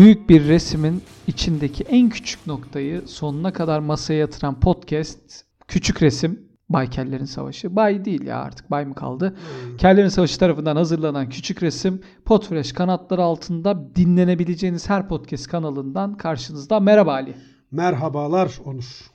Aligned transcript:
Büyük 0.00 0.28
bir 0.28 0.48
resmin 0.48 1.02
içindeki 1.26 1.84
en 1.84 2.08
küçük 2.08 2.46
noktayı 2.46 3.02
sonuna 3.06 3.52
kadar 3.52 3.80
masaya 3.80 4.18
yatıran 4.18 4.60
podcast 4.60 5.44
Küçük 5.68 6.02
Resim 6.02 6.42
Bay 6.68 6.90
Kellerin 6.90 7.24
Savaşı. 7.24 7.76
Bay 7.76 8.04
değil 8.04 8.26
ya 8.26 8.38
artık 8.38 8.70
bay 8.70 8.84
mı 8.84 8.94
kaldı? 8.94 9.36
Kellerin 9.78 10.08
Savaşı 10.08 10.38
tarafından 10.38 10.76
hazırlanan 10.76 11.28
Küçük 11.28 11.62
Resim 11.62 12.00
Podfresh 12.24 12.72
kanatları 12.72 13.22
altında 13.22 13.96
dinlenebileceğiniz 13.96 14.90
her 14.90 15.08
podcast 15.08 15.48
kanalından 15.48 16.16
karşınızda. 16.16 16.80
Merhaba 16.80 17.12
Ali. 17.12 17.34
Merhabalar 17.70 18.58
Onur. 18.64 19.10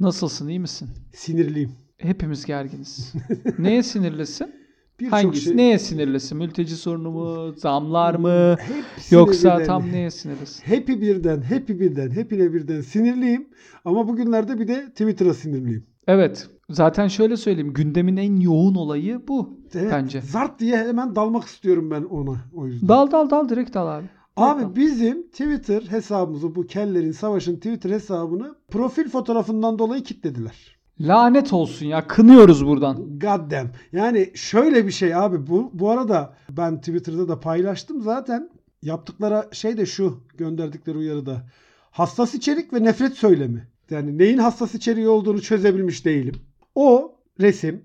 Nasılsın 0.00 0.48
iyi 0.48 0.60
misin? 0.60 0.88
Sinirliyim. 1.12 1.72
Hepimiz 1.98 2.44
gerginiz. 2.44 3.12
Neye 3.58 3.82
sinirlisin? 3.82 4.59
Birçok 5.00 5.12
Hangisi? 5.12 5.44
şey- 5.44 5.56
Neye 5.56 5.78
sinirlisin? 5.78 6.38
Mülteci 6.38 6.76
sorunu 6.76 7.10
mu? 7.10 7.52
Zamlar 7.56 8.14
mı? 8.14 8.56
Hepsine 8.60 9.18
Yoksa 9.18 9.54
birden, 9.54 9.66
tam 9.66 9.92
neye 9.92 10.10
sinirlisin? 10.10 10.62
Hepi 10.62 11.00
birden, 11.00 11.42
hepi 11.42 11.80
birden, 11.80 12.10
hepine 12.10 12.52
birden 12.52 12.80
sinirliyim. 12.80 13.48
Ama 13.84 14.08
bugünlerde 14.08 14.58
bir 14.58 14.68
de 14.68 14.86
Twitter'a 14.90 15.34
sinirliyim. 15.34 15.86
Evet. 16.06 16.48
Zaten 16.70 17.08
şöyle 17.08 17.36
söyleyeyim. 17.36 17.72
Gündemin 17.72 18.16
en 18.16 18.36
yoğun 18.36 18.74
olayı 18.74 19.22
bu 19.28 19.58
Evet, 19.74 19.88
bence. 19.92 20.20
Zart 20.20 20.60
diye 20.60 20.76
hemen 20.76 21.16
dalmak 21.16 21.44
istiyorum 21.44 21.90
ben 21.90 22.02
ona 22.02 22.36
o 22.54 22.66
yüzden. 22.66 22.88
Dal 22.88 23.10
dal 23.10 23.30
dal 23.30 23.48
direkt 23.48 23.74
dal 23.74 23.98
abi. 23.98 24.06
Abi 24.36 24.76
bizim 24.76 25.22
Twitter 25.22 25.82
hesabımızı 25.82 26.54
bu 26.54 26.66
Kellerin 26.66 27.12
Savaş'ın 27.12 27.56
Twitter 27.56 27.90
hesabını 27.90 28.54
profil 28.68 29.08
fotoğrafından 29.08 29.78
dolayı 29.78 30.02
kilitlediler. 30.02 30.79
Lanet 31.00 31.52
olsun 31.52 31.86
ya. 31.86 32.06
Kınıyoruz 32.06 32.66
buradan. 32.66 32.96
God 33.18 33.50
damn. 33.50 33.70
Yani 33.92 34.30
şöyle 34.34 34.86
bir 34.86 34.92
şey 34.92 35.14
abi 35.14 35.46
bu 35.46 35.70
bu 35.74 35.90
arada 35.90 36.34
ben 36.50 36.78
Twitter'da 36.78 37.28
da 37.28 37.40
paylaştım 37.40 38.02
zaten. 38.02 38.50
Yaptıkları 38.82 39.48
şey 39.52 39.76
de 39.76 39.86
şu 39.86 40.20
gönderdikleri 40.38 40.98
uyarıda. 40.98 41.46
Hassas 41.90 42.34
içerik 42.34 42.72
ve 42.72 42.84
nefret 42.84 43.14
söylemi. 43.14 43.68
Yani 43.90 44.18
neyin 44.18 44.38
hassas 44.38 44.74
içeriği 44.74 45.08
olduğunu 45.08 45.42
çözebilmiş 45.42 46.04
değilim. 46.04 46.34
O 46.74 47.14
resim 47.40 47.84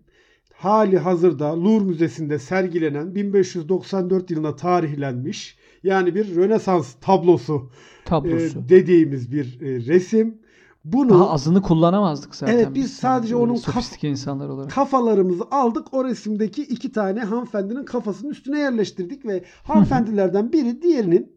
hali 0.53 0.97
hazırda 0.97 1.63
Louvre 1.63 1.85
Müzesi'nde 1.85 2.39
sergilenen 2.39 3.15
1594 3.15 4.31
yılına 4.31 4.55
tarihlenmiş. 4.55 5.57
Yani 5.83 6.15
bir 6.15 6.35
Rönesans 6.35 6.93
tablosu 7.01 7.71
e, 8.05 8.05
Tablosu. 8.05 8.69
dediğimiz 8.69 9.31
bir 9.31 9.61
e, 9.61 9.85
resim. 9.85 10.37
Bunu 10.85 11.09
Daha 11.09 11.29
azını 11.29 11.61
kullanamazdık 11.61 12.35
zaten. 12.35 12.53
Evet, 12.53 12.67
biz 12.73 12.93
sadece 12.93 13.33
Böyle 13.35 13.43
onun 13.43 13.55
kaf- 13.61 14.03
insanlar 14.03 14.49
olarak. 14.49 14.71
kafalarımızı 14.71 15.43
aldık. 15.51 15.93
O 15.93 16.03
resimdeki 16.05 16.63
iki 16.63 16.91
tane 16.91 17.19
hanımefendinin 17.19 17.85
kafasının 17.85 18.31
üstüne 18.31 18.59
yerleştirdik 18.59 19.25
ve 19.25 19.43
hanımefendilerden 19.63 20.53
biri 20.53 20.81
diğerinin 20.81 21.35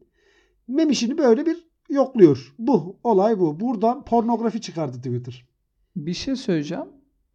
memişini 0.69 1.19
böyle 1.19 1.47
bir 1.47 1.69
yokluyor. 1.91 2.55
Bu 2.59 2.97
olay 3.05 3.39
bu. 3.39 3.61
Buradan 3.61 4.05
pornografi 4.05 4.61
çıkardı 4.61 4.97
Twitter. 4.97 5.47
Bir 5.97 6.15
şey 6.15 6.37
söyleyeceğim. 6.37 6.85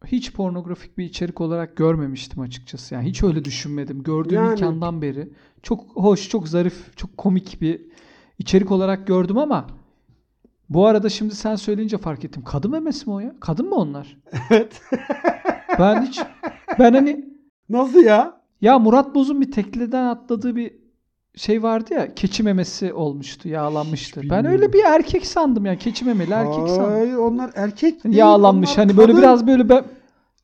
Hiç 0.06 0.32
pornografik 0.32 0.98
bir 0.98 1.04
içerik 1.04 1.40
olarak 1.40 1.76
görmemiştim 1.76 2.40
açıkçası. 2.40 2.94
Yani 2.94 3.08
hiç 3.08 3.22
öyle 3.22 3.44
düşünmedim. 3.44 4.02
Gördüğüm 4.02 4.36
Yani- 4.38 4.54
ilk 4.54 4.62
andan 4.62 5.02
beri 5.02 5.32
çok 5.62 5.80
hoş, 5.96 6.28
çok 6.28 6.48
zarif, 6.48 6.96
çok 6.96 7.16
komik 7.16 7.60
bir 7.60 7.82
içerik 8.38 8.70
olarak 8.70 9.06
gördüm 9.06 9.38
ama 9.38 9.66
bu 10.68 10.86
arada 10.86 11.08
şimdi 11.08 11.34
sen 11.34 11.56
söyleyince 11.56 11.98
fark 11.98 12.24
ettim. 12.24 12.42
Kadın 12.44 12.70
memesi 12.70 13.06
mi 13.08 13.14
o 13.14 13.20
ya? 13.20 13.34
Kadın 13.40 13.68
mı 13.68 13.74
onlar? 13.74 14.16
Evet. 14.50 14.80
Ben 15.78 16.02
hiç 16.02 16.20
ben 16.78 16.92
hani 16.94 17.24
Nasıl 17.68 18.04
ya? 18.04 18.40
ya 18.60 18.78
Murat 18.78 19.14
Boz'un 19.14 19.40
bir 19.40 19.50
tekliden 19.52 20.04
atladığı 20.04 20.56
bir 20.56 20.72
şey 21.36 21.62
vardı 21.62 21.94
ya 21.94 22.14
keçi 22.14 22.42
memesi 22.42 22.92
olmuştu 22.92 23.48
yağlanmıştı. 23.48 24.20
Hiç 24.20 24.30
Ben 24.30 24.44
öyle 24.46 24.72
bir 24.72 24.84
erkek 24.84 25.26
sandım 25.26 25.66
ya 25.66 25.78
keçi 25.78 26.04
memeli 26.04 26.32
erkek 26.32 26.68
sandım. 26.68 26.90
Hayır 26.92 27.14
onlar 27.14 27.50
erkek 27.54 28.04
değil, 28.04 28.16
Yağlanmış 28.16 28.68
onlar 28.70 28.78
hani 28.86 28.96
böyle 28.96 29.12
kadın. 29.12 29.22
biraz 29.22 29.46
böyle 29.46 29.68
ben 29.68 29.84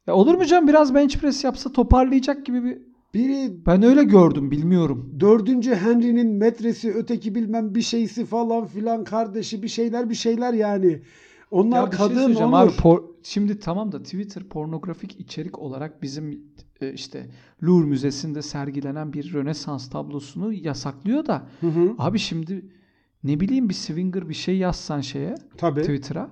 ya 0.07 0.15
olur 0.15 0.35
mu 0.35 0.45
canım 0.45 0.69
biraz 0.69 0.95
bench 0.95 1.17
press 1.17 1.45
yapsa 1.45 1.73
toparlayacak 1.73 2.47
gibi 2.47 2.65
bir 2.65 2.79
biri 3.15 3.67
ben 3.67 3.83
öyle 3.83 4.05
gördüm 4.05 4.51
bilmiyorum. 4.51 5.15
dördüncü 5.21 5.75
Henry'nin 5.75 6.27
metresi 6.33 6.93
öteki 6.93 7.35
bilmem 7.35 7.75
bir 7.75 7.83
şeysi 7.83 8.25
falan 8.27 8.67
filan 8.67 9.05
kardeşi 9.05 9.63
bir 9.63 9.69
şeyler 9.69 10.11
bir 10.11 10.15
şeyler 10.15 10.53
yani. 10.53 11.03
Onlar 11.51 11.77
Ya 11.85 11.91
şey 11.91 11.99
kadın 12.09 12.35
Onur. 12.35 12.53
abi 12.57 12.71
por- 12.71 13.03
şimdi 13.23 13.59
tamam 13.59 13.93
da 13.93 14.03
Twitter 14.03 14.45
pornografik 14.45 15.21
içerik 15.21 15.59
olarak 15.59 16.03
bizim 16.03 16.43
e, 16.81 16.93
işte 16.93 17.27
Louvre 17.63 17.87
Müzesi'nde 17.87 18.43
sergilenen 18.43 19.13
bir 19.13 19.33
Rönesans 19.33 19.91
tablosunu 19.91 20.53
yasaklıyor 20.53 21.27
da 21.27 21.43
Hı 21.61 21.67
hı. 21.67 21.95
abi 21.99 22.19
şimdi 22.19 22.65
ne 23.25 23.41
bileyim 23.41 23.69
bir 23.69 23.75
swinger 23.75 24.29
bir 24.29 24.35
şey 24.35 24.57
yazsan 24.57 25.01
şeye 25.01 25.35
Tabii. 25.57 25.81
Twitter'a 25.81 26.31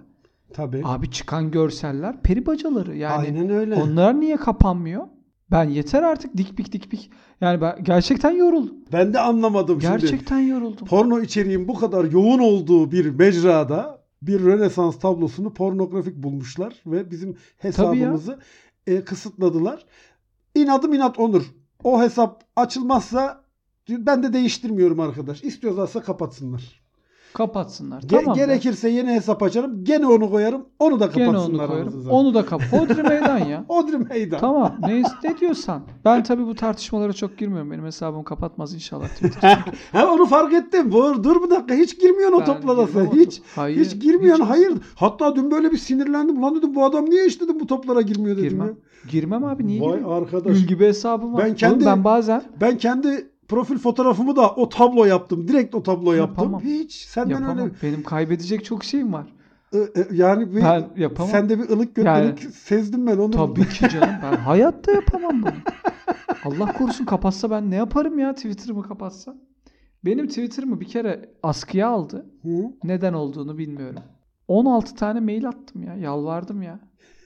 Tabii. 0.53 0.81
abi 0.85 1.11
çıkan 1.11 1.51
görseller 1.51 2.23
peri 2.23 2.47
bacaları 2.47 2.97
yani 2.97 3.27
Aynen 3.27 3.51
öyle. 3.51 3.75
onlar 3.75 4.21
niye 4.21 4.37
kapanmıyor? 4.37 5.07
Ben 5.51 5.65
yeter 5.65 6.03
artık 6.03 6.37
dik 6.37 6.57
pik 6.57 6.73
dik 6.73 6.91
pik. 6.91 7.11
Yani 7.41 7.61
ben 7.61 7.85
gerçekten 7.85 8.31
yoruldum. 8.31 8.77
Ben 8.93 9.15
de 9.15 9.21
anlamadım 9.21 9.81
şimdi. 9.83 10.01
Gerçekten 10.01 10.39
yoruldum. 10.39 10.87
porno 10.87 11.21
içeriğin 11.21 11.69
bu 11.69 11.75
kadar 11.75 12.05
yoğun 12.05 12.39
olduğu 12.39 12.93
bir 12.93 13.07
mecrada 13.07 14.05
bir 14.23 14.41
Rönesans 14.41 14.99
tablosunu 14.99 15.55
pornografik 15.55 16.17
bulmuşlar 16.17 16.75
ve 16.87 17.11
bizim 17.11 17.37
hesabımızı 17.59 18.39
e, 18.87 19.05
kısıtladılar. 19.05 19.87
İnadım 20.55 20.95
inat 20.95 21.19
Onur. 21.19 21.55
O 21.85 22.03
hesap 22.03 22.45
açılmazsa 22.57 23.45
ben 23.89 24.23
de 24.23 24.33
değiştirmiyorum 24.33 25.01
arkadaş. 25.01 25.43
İstiyorlarsa 25.43 26.03
kapatsınlar. 26.03 26.88
Kapatsınlar. 27.35 28.03
Ge- 28.03 28.09
tamam. 28.09 28.35
gerekirse 28.37 28.89
yeni 28.89 29.11
hesap 29.11 29.43
açarım. 29.43 29.85
Gene 29.85 30.07
onu 30.07 30.31
koyarım. 30.31 30.67
Onu 30.79 31.01
da 31.01 31.07
Gene 31.07 31.27
kapatsınlar. 31.27 31.65
onu 31.65 31.71
koyarım. 31.73 32.09
Onu 32.11 32.35
da 32.35 32.47
kap. 32.47 32.63
Hodri 32.73 33.03
meydan 33.03 33.39
ya. 33.39 33.65
Odri 33.69 33.99
meydan. 33.99 34.39
tamam. 34.41 34.75
Ne, 34.81 35.03
ne 35.25 35.39
diyorsan. 35.41 35.83
Ben 36.05 36.23
tabii 36.23 36.47
bu 36.47 36.55
tartışmalara 36.55 37.13
çok 37.13 37.39
girmiyorum. 37.39 37.71
Benim 37.71 37.85
hesabım 37.85 38.25
kapatmaz 38.25 38.75
inşallah 38.75 39.09
Twitter. 39.09 39.59
ha 39.93 40.07
onu 40.13 40.27
fark 40.27 40.53
ettim. 40.53 40.93
Dur, 40.93 41.23
dur 41.25 41.43
bir 41.43 41.51
dakika. 41.51 41.75
Hiç 41.75 42.01
girmiyorsun 42.01 42.37
o 42.37 42.41
Ben 42.41 42.47
toplara 42.47 42.87
sen. 42.87 42.95
girmem 42.95 43.09
o 43.09 43.15
Hiç. 43.27 43.37
top- 43.37 43.47
Hayır, 43.57 43.81
Hiç 43.85 44.01
girmiyorsun. 44.03 44.45
hiç- 44.45 44.51
hayır. 44.51 44.73
Hatta 44.95 45.37
dün 45.37 45.51
böyle 45.51 45.73
bir 45.73 45.79
sinirlendim. 45.79 46.43
Lan 46.43 46.55
dedim 46.55 46.75
bu 46.75 46.85
adam 46.85 47.05
niye 47.11 47.25
hiç 47.25 47.41
dedim 47.41 47.61
bu 47.61 47.67
toplara 47.67 48.01
girmiyor 48.01 48.37
dedim 48.37 48.49
Girmem. 48.51 48.67
ya. 48.69 48.75
Girmem 49.11 49.45
abi 49.45 49.67
niye 49.67 49.81
Vay 49.81 49.89
gireyim? 49.89 50.09
arkadaş. 50.09 50.53
Gül 50.59 50.67
gibi 50.67 50.87
hesabım 50.87 51.33
var. 51.35 51.41
Ben 51.41 51.47
Oğlum 51.47 51.57
kendi- 51.57 51.87
ben 51.87 52.05
bazen 52.05 52.43
Ben 52.61 52.79
kendi 52.79 53.29
profil 53.49 53.79
fotoğrafımı 53.79 54.37
da 54.37 54.51
o 54.55 54.69
tablo 54.69 55.05
yaptım. 55.05 55.49
Direkt 55.49 55.75
o 55.75 55.83
tablo 55.83 56.13
yaptım. 56.13 56.37
Yapamam. 56.45 56.61
Hiç 56.61 56.93
senden 56.95 57.31
yapamam. 57.31 57.59
öyle 57.59 57.73
Benim 57.83 58.03
kaybedecek 58.03 58.65
çok 58.65 58.85
şeyim 58.85 59.13
var. 59.13 59.27
yani 60.13 60.51
bir, 60.55 60.63
Ben 60.63 60.89
yapamam. 60.97 61.31
sende 61.31 61.59
bir 61.59 61.69
ılık 61.69 61.95
götlerik 61.95 62.41
sezdim 62.55 63.07
ben 63.07 63.17
onu. 63.17 63.31
Tabii 63.31 63.69
ki 63.69 63.89
canım. 63.89 64.15
Ben 64.23 64.37
hayatta 64.37 64.93
yapamam 64.93 65.43
bunu. 65.43 65.53
Allah 66.45 66.73
korusun 66.73 67.05
kapatsa 67.05 67.51
ben 67.51 67.71
ne 67.71 67.77
yaparım 67.77 68.19
ya 68.19 68.35
Twitter'ımı 68.35 68.83
kapatsa. 68.83 69.35
Benim 70.05 70.29
Twitter'ımı 70.29 70.81
bir 70.81 70.87
kere 70.89 71.31
askıya 71.43 71.89
aldı. 71.89 72.27
Hı? 72.43 72.65
Neden 72.85 73.13
olduğunu 73.13 73.59
bilmiyorum. 73.59 74.01
16 74.49 74.95
tane 74.95 75.21
mail 75.21 75.49
attım 75.49 75.83
ya. 75.83 75.95
Yalvardım 75.95 76.63
ya. 76.63 76.81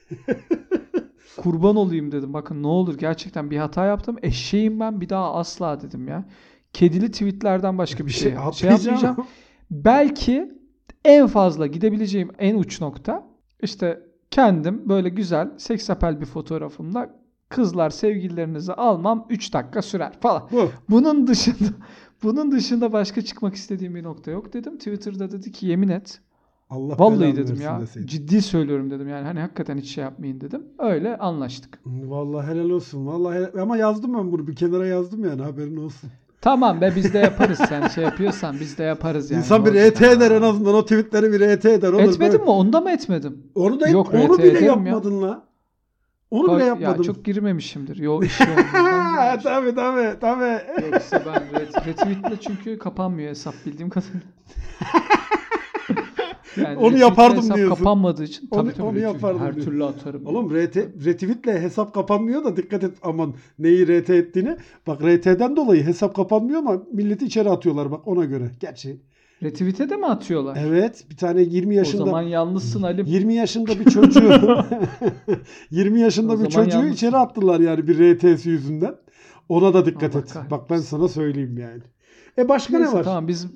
Kurban 1.37 1.75
olayım 1.75 2.11
dedim. 2.11 2.33
Bakın 2.33 2.63
ne 2.63 2.67
olur 2.67 2.97
gerçekten 2.97 3.51
bir 3.51 3.57
hata 3.57 3.85
yaptım. 3.85 4.15
Eşeğim 4.21 4.79
ben 4.79 5.01
bir 5.01 5.09
daha 5.09 5.33
asla 5.33 5.81
dedim 5.81 6.07
ya. 6.07 6.25
Kedili 6.73 7.11
tweetlerden 7.11 7.77
başka 7.77 8.05
bir 8.05 8.11
şey, 8.11 8.21
şey 8.21 8.37
atmayacağım. 8.37 8.71
yapmayacağım. 8.81 9.27
Belki 9.71 10.51
en 11.05 11.27
fazla 11.27 11.67
gidebileceğim 11.67 12.31
en 12.39 12.55
uç 12.55 12.81
nokta 12.81 13.23
işte 13.61 13.99
kendim 14.31 14.89
böyle 14.89 15.09
güzel 15.09 15.49
seksapel 15.57 16.21
bir 16.21 16.25
fotoğrafımla 16.25 17.09
kızlar 17.49 17.89
sevgililerinizi 17.89 18.73
almam 18.73 19.25
3 19.29 19.53
dakika 19.53 19.81
sürer 19.81 20.13
falan. 20.19 20.47
Bu. 20.51 20.69
Bunun 20.89 21.27
dışında 21.27 21.69
bunun 22.23 22.51
dışında 22.51 22.93
başka 22.93 23.21
çıkmak 23.21 23.55
istediğim 23.55 23.95
bir 23.95 24.03
nokta 24.03 24.31
yok 24.31 24.53
dedim. 24.53 24.77
Twitter'da 24.77 25.31
dedi 25.31 25.51
ki 25.51 25.67
yemin 25.67 25.89
et. 25.89 26.21
Allah 26.73 26.95
Vallahi 26.99 27.35
dedim 27.35 27.61
ya. 27.61 27.81
deseydin. 27.81 28.07
Ciddi 28.07 28.41
söylüyorum 28.41 28.91
dedim 28.91 29.09
yani. 29.09 29.25
Hani 29.25 29.39
hakikaten 29.39 29.77
hiç 29.77 29.89
şey 29.95 30.03
yapmayın 30.03 30.41
dedim. 30.41 30.63
Öyle 30.79 31.17
anlaştık. 31.17 31.79
Vallahi 31.85 32.47
helal 32.47 32.69
olsun. 32.69 33.07
Vallahi 33.07 33.35
helal- 33.37 33.61
ama 33.61 33.77
yazdım 33.77 34.13
ben 34.13 34.31
bunu 34.31 34.47
bir 34.47 34.55
kenara 34.55 34.87
yazdım 34.87 35.23
yani 35.25 35.41
haberin 35.41 35.77
olsun. 35.77 36.09
Tamam 36.41 36.81
be 36.81 36.93
biz 36.95 37.13
de 37.13 37.17
yaparız 37.19 37.59
sen 37.69 37.87
şey 37.87 38.03
yapıyorsan 38.03 38.55
biz 38.59 38.77
de 38.77 38.83
yaparız 38.83 39.31
yani. 39.31 39.39
İnsan 39.39 39.65
bir 39.65 39.71
olacak? 39.71 40.01
eder 40.01 40.31
en 40.31 40.41
azından 40.41 40.73
o 40.75 40.83
tweetleri 40.83 41.31
bir 41.31 41.39
RT 41.57 41.65
eder. 41.65 41.89
Olur, 41.89 41.99
Etmedim 41.99 42.19
böyle- 42.21 42.37
mi? 42.43 42.49
Onda 42.49 42.81
mı 42.81 42.91
etmedim? 42.91 43.43
Onu 43.55 43.79
da 43.79 43.87
Yok, 43.89 44.13
onu 44.13 44.35
RT 44.35 44.39
bile 44.39 44.47
ederim 44.51 44.65
ya. 44.65 44.71
yapmadın 44.71 45.21
la. 45.21 45.43
Onu 46.31 46.43
bile 46.47 46.57
Koy- 46.59 46.67
yapmadın. 46.67 46.97
Ya 46.97 47.03
çok 47.03 47.25
girmemişimdir. 47.25 47.97
Yo 47.97 48.21
iş 48.23 48.37
girmemişim. 48.39 48.71
tabii 49.43 49.75
tabii 49.75 50.19
tabii. 50.21 50.61
Yoksa 50.91 51.21
ben 51.25 51.61
ret- 51.61 51.85
retweetle 51.87 52.35
çünkü 52.41 52.77
kapanmıyor 52.77 53.29
hesap 53.29 53.53
bildiğim 53.65 53.89
kadarıyla. 53.89 54.19
Yani 56.57 56.77
Onu 56.77 56.97
yapardım 56.97 57.37
hesap 57.37 57.57
diyorsun. 57.57 57.75
kapanmadığı 57.75 58.23
için 58.23 58.47
tabii 58.47 58.61
Onu- 58.61 58.71
tabii 58.73 58.83
onu 58.87 58.99
yapardım 58.99 59.39
her 59.41 59.53
diyorsun. 59.55 59.71
türlü 59.71 59.83
atarım. 59.83 60.25
Oğlum 60.25 60.49
RT, 60.55 60.75
retweetle 61.05 61.61
hesap 61.61 61.93
kapanmıyor 61.93 62.43
da 62.43 62.57
dikkat 62.57 62.83
et 62.83 62.93
aman 63.03 63.33
neyi 63.59 63.85
RT 63.87 64.09
ettiğini. 64.09 64.57
Bak 64.87 65.01
RT'den 65.03 65.55
dolayı 65.55 65.83
hesap 65.83 66.15
kapanmıyor 66.15 66.59
ama 66.59 66.83
milleti 66.91 67.25
içeri 67.25 67.49
atıyorlar 67.49 67.91
bak 67.91 68.07
ona 68.07 68.25
göre. 68.25 68.51
Gerçi 68.59 69.01
Retweet'e 69.43 69.89
de 69.89 69.95
mi 69.95 70.05
atıyorlar? 70.05 70.57
Evet 70.67 71.05
bir 71.09 71.17
tane 71.17 71.41
20 71.41 71.73
o 71.73 71.77
yaşında 71.77 72.05
zaman 72.05 72.21
yalnızsın 72.21 72.83
Ali. 72.83 73.09
20 73.09 73.33
yaşında 73.33 73.79
bir 73.79 73.85
çocuğu 73.91 74.31
20 75.71 75.99
yaşında 75.99 76.33
O 76.33 76.39
bir 76.39 76.49
çocuğu 76.49 76.77
yalnız. 76.77 76.93
içeri 76.93 77.17
attılar 77.17 77.59
yani 77.59 77.87
bir 77.87 78.15
RT'si 78.17 78.49
yüzünden. 78.49 78.95
Ona 79.49 79.73
da 79.73 79.85
dikkat 79.85 80.03
Allah 80.15 80.23
et. 80.23 80.33
kahretsin. 80.33 80.51
Bak 80.51 80.69
ben 80.69 80.77
sana 80.77 81.07
söyleyeyim 81.07 81.57
yani. 81.57 81.81
E 82.37 82.49
başka 82.49 82.77
Neyse 82.77 82.91
ne 82.91 82.97
var? 82.97 83.03
tamam 83.03 83.27
biz 83.27 83.47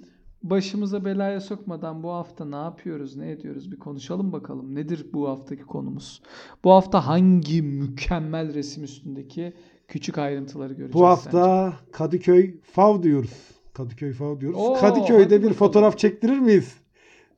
başımıza 0.44 1.06
belaya 1.06 1.42
sokmadan 1.42 2.04
bu 2.04 2.12
hafta 2.12 2.46
ne 2.46 2.56
yapıyoruz, 2.56 3.16
ne 3.16 3.32
ediyoruz 3.32 3.72
bir 3.72 3.78
konuşalım 3.80 4.32
bakalım. 4.32 4.76
Nedir 4.76 5.08
bu 5.14 5.30
haftaki 5.30 5.64
konumuz? 5.64 6.22
Bu 6.64 6.72
hafta 6.72 7.08
hangi 7.08 7.62
mükemmel 7.62 8.54
resim 8.54 8.84
üstündeki 8.84 9.54
küçük 9.88 10.18
ayrıntıları 10.18 10.74
göreceğiz 10.74 10.94
Bu 10.94 11.06
hafta 11.08 11.72
sence? 11.72 11.92
Kadıköy 11.92 12.62
Fav 12.62 13.04
diyoruz. 13.04 13.32
Kadıköy 13.74 14.14
Fav 14.14 14.40
diyoruz. 14.40 14.60
Oo, 14.60 14.74
Kadıköy'de 14.74 15.44
bir 15.44 15.54
fotoğraf 15.54 15.98
çektirir 15.98 16.40
miyiz? 16.40 16.74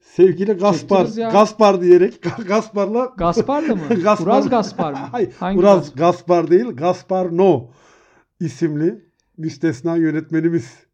Sevgili 0.01 0.53
Gaspar. 0.53 1.05
Gaspar 1.31 1.81
diyerek 1.81 2.21
Gaspar'la 2.47 3.13
Gaspar'da 3.17 3.75
mı? 3.75 3.81
Gaspar- 4.03 4.23
Uraz 4.23 4.49
Gaspar 4.49 4.91
mı? 4.91 4.97
Hayır, 5.11 5.33
Hangi 5.39 5.59
Uraz 5.59 5.79
Gaspar? 5.79 5.97
Gaspar 5.99 6.49
değil, 6.51 6.65
Gaspar 6.65 7.37
No 7.37 7.69
isimli 8.39 9.05
müstesna 9.37 9.95
yönetmenimiz. 9.95 10.88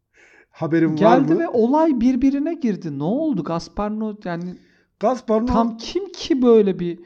Haberin 0.56 0.92
var 0.92 0.96
Geldi 0.96 1.34
mı? 1.34 1.40
ve 1.40 1.48
olay 1.48 2.00
birbirine 2.00 2.54
girdi. 2.54 2.98
Ne 2.98 3.02
oldu? 3.02 3.44
Gaspar 3.44 4.00
no 4.00 4.16
yani 4.24 4.54
Gaspar 5.00 5.42
No 5.42 5.46
tam 5.46 5.76
kim 5.76 6.12
ki 6.12 6.42
böyle 6.42 6.78
bir 6.78 6.98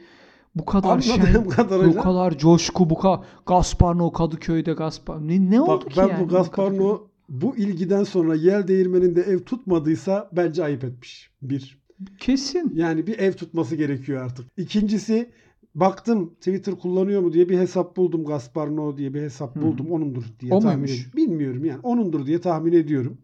bu 0.55 0.65
kadar 0.65 0.99
şey, 0.99 1.13
anladığım 1.13 1.45
bu 1.45 1.49
kadarıyla 1.49 2.01
kadar 2.01 2.37
coşku, 2.37 2.89
bu 2.89 2.97
kadar 2.97 3.19
Gaspar 3.45 3.97
no 3.97 4.11
Kadıköy'de 4.11 4.73
Gaspar. 4.73 5.27
Ne, 5.27 5.51
ne 5.51 5.61
oldu 5.61 5.69
bak 5.85 5.91
ki 5.91 5.99
ben 6.01 6.07
yani? 6.07 6.23
bu 6.23 6.27
Gaspar 6.27 6.65
Kadıköy'de? 6.65 6.83
No 6.83 7.07
bu 7.29 7.57
ilgiden 7.57 8.03
sonra 8.03 8.35
yel 8.35 8.67
değirmeninde 8.67 9.21
ev 9.21 9.39
tutmadıysa 9.39 10.29
bence 10.31 10.63
ayıp 10.63 10.83
etmiş. 10.83 11.31
Bir. 11.41 11.81
Kesin. 12.19 12.71
Yani 12.75 13.07
bir 13.07 13.19
ev 13.19 13.33
tutması 13.33 13.75
gerekiyor 13.75 14.25
artık. 14.25 14.45
İkincisi 14.57 15.31
baktım 15.75 16.33
Twitter 16.35 16.75
kullanıyor 16.75 17.21
mu 17.21 17.33
diye 17.33 17.49
bir 17.49 17.57
hesap 17.59 17.97
buldum. 17.97 18.25
Gaspar 18.25 18.75
No 18.75 18.97
diye 18.97 19.13
bir 19.13 19.21
hesap 19.21 19.55
Hı. 19.55 19.61
buldum. 19.61 19.91
Onundur 19.91 20.23
diye 20.39 20.53
O 20.53 20.59
tahmin 20.59 20.79
muymuş? 20.79 20.91
ediyorum. 20.91 21.11
Bilmiyorum 21.17 21.65
yani. 21.65 21.79
Onundur 21.83 22.25
diye 22.25 22.41
tahmin 22.41 22.73
ediyorum. 22.73 23.17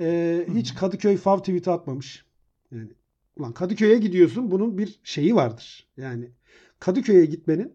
Ee, 0.00 0.46
hiç 0.54 0.74
Kadıköy 0.74 1.16
fav 1.16 1.38
tweet'i 1.38 1.70
atmamış. 1.70 2.24
Yani 2.70 2.88
ulan 3.36 3.52
Kadıköy'e 3.52 3.98
gidiyorsun. 3.98 4.50
Bunun 4.50 4.78
bir 4.78 5.00
şeyi 5.04 5.34
vardır. 5.34 5.88
Yani 5.96 6.30
Kadıköy'e 6.78 7.24
gitmenin 7.24 7.74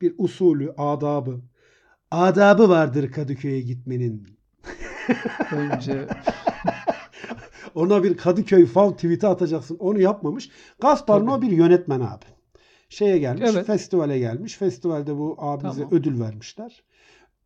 bir 0.00 0.14
usulü, 0.18 0.72
adabı. 0.78 1.40
Adabı 2.10 2.68
vardır 2.68 3.10
Kadıköy'e 3.12 3.60
gitmenin. 3.60 4.26
Önce 5.52 6.06
Ona 7.74 8.04
bir 8.04 8.16
Kadıköy 8.16 8.66
fav 8.66 8.92
tweet'i 8.92 9.26
atacaksın. 9.26 9.76
Onu 9.78 10.00
yapmamış. 10.00 10.50
Gaspar 10.80 11.26
No 11.26 11.42
bir 11.42 11.50
yönetmen 11.50 12.00
abi. 12.00 12.24
Şeye 12.90 13.18
gelmiş, 13.18 13.50
Evet. 13.52 13.66
festivale 13.66 14.18
gelmiş. 14.18 14.56
Festivalde 14.56 15.16
bu 15.18 15.36
abimize 15.38 15.80
Tamam. 15.82 15.94
ödül 15.94 16.20
vermişler. 16.20 16.82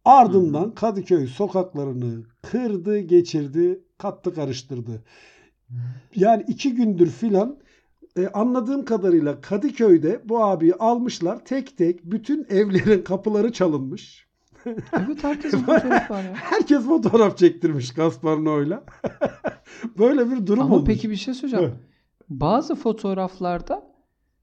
Ardından 0.05 0.75
Kadıköy 0.75 1.27
sokaklarını 1.27 2.23
kırdı, 2.43 2.99
geçirdi, 2.99 3.81
kattı, 3.99 4.35
karıştırdı. 4.35 5.03
Yani 6.17 6.45
iki 6.49 6.75
gündür 6.75 7.11
filan 7.11 7.59
e, 8.19 8.29
anladığım 8.29 8.85
kadarıyla 8.85 9.41
Kadıköy'de 9.41 10.21
bu 10.25 10.45
abiyi 10.45 10.75
almışlar. 10.75 11.45
Tek 11.45 11.77
tek 11.79 12.05
bütün 12.05 12.47
evlerin 12.51 13.03
kapıları 13.05 13.53
çalınmış. 13.53 14.27
evet 14.67 15.25
herkesin 15.25 15.59
fotoğrafı 15.67 16.13
var 16.15 16.23
ya. 16.25 16.35
Herkes 16.35 16.85
fotoğraf 16.85 17.39
çektirmiş 17.39 17.95
Gaspar 17.95 18.45
No'yla. 18.45 18.85
Böyle 19.99 20.31
bir 20.31 20.47
durum 20.47 20.63
Ama 20.63 20.75
olmuş. 20.75 20.87
peki 20.87 21.11
bir 21.11 21.17
şey 21.17 21.35
söyleyeceğim. 21.35 21.71
Evet. 21.71 21.81
Bazı 22.29 22.75
fotoğraflarda 22.75 23.94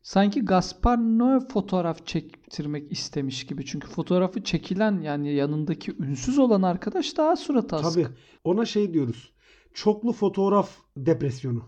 sanki 0.01 0.45
Gaspar 0.45 0.97
Noé 0.97 1.49
fotoğraf 1.49 2.07
çektirmek 2.07 2.91
istemiş 2.91 3.45
gibi. 3.45 3.65
Çünkü 3.65 3.87
fotoğrafı 3.87 4.43
çekilen 4.43 5.01
yani 5.01 5.33
yanındaki 5.33 5.95
ünsüz 5.99 6.39
olan 6.39 6.61
arkadaş 6.61 7.17
daha 7.17 7.35
suratı 7.35 7.75
asık. 7.75 8.03
Tabii. 8.03 8.15
Ona 8.43 8.65
şey 8.65 8.93
diyoruz. 8.93 9.31
Çoklu 9.73 10.13
fotoğraf 10.13 10.69
depresyonu. 10.97 11.63